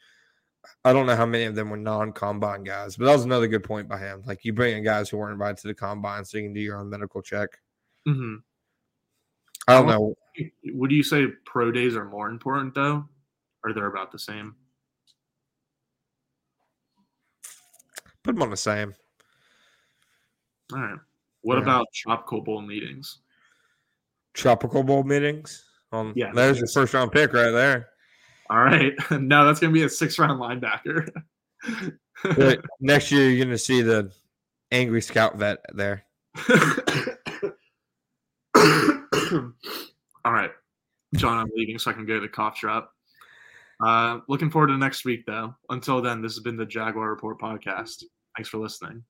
[0.85, 3.47] I don't know how many of them were non combine guys, but that was another
[3.47, 4.23] good point by him.
[4.27, 6.61] Like you bring in guys who weren't invited to the combine, so you can do
[6.61, 7.49] your own medical check.
[8.07, 8.35] Mm-hmm.
[9.67, 10.15] I don't know.
[10.75, 13.09] Would you say pro days are more important though,
[13.65, 14.57] or they're about the same?
[18.23, 18.93] Put them on the same.
[20.73, 20.99] All right.
[21.43, 21.63] What Yeah.
[21.63, 23.21] about tropical bowl meetings?
[24.35, 25.65] Tropical Bowl meetings.
[25.93, 27.89] On Yeah, there's your first round pick right there.
[28.51, 28.93] All right.
[29.13, 31.09] no, that's gonna be a six round linebacker.
[32.81, 34.13] Next year you're gonna see the
[34.73, 36.05] angry scout vet there.
[40.25, 40.51] All right.
[41.15, 42.93] John, I'm leaving so I can go to the cough drop.
[43.81, 45.55] Uh, looking forward to next week, though.
[45.71, 48.03] Until then, this has been the Jaguar Report podcast.
[48.37, 49.05] Thanks for listening.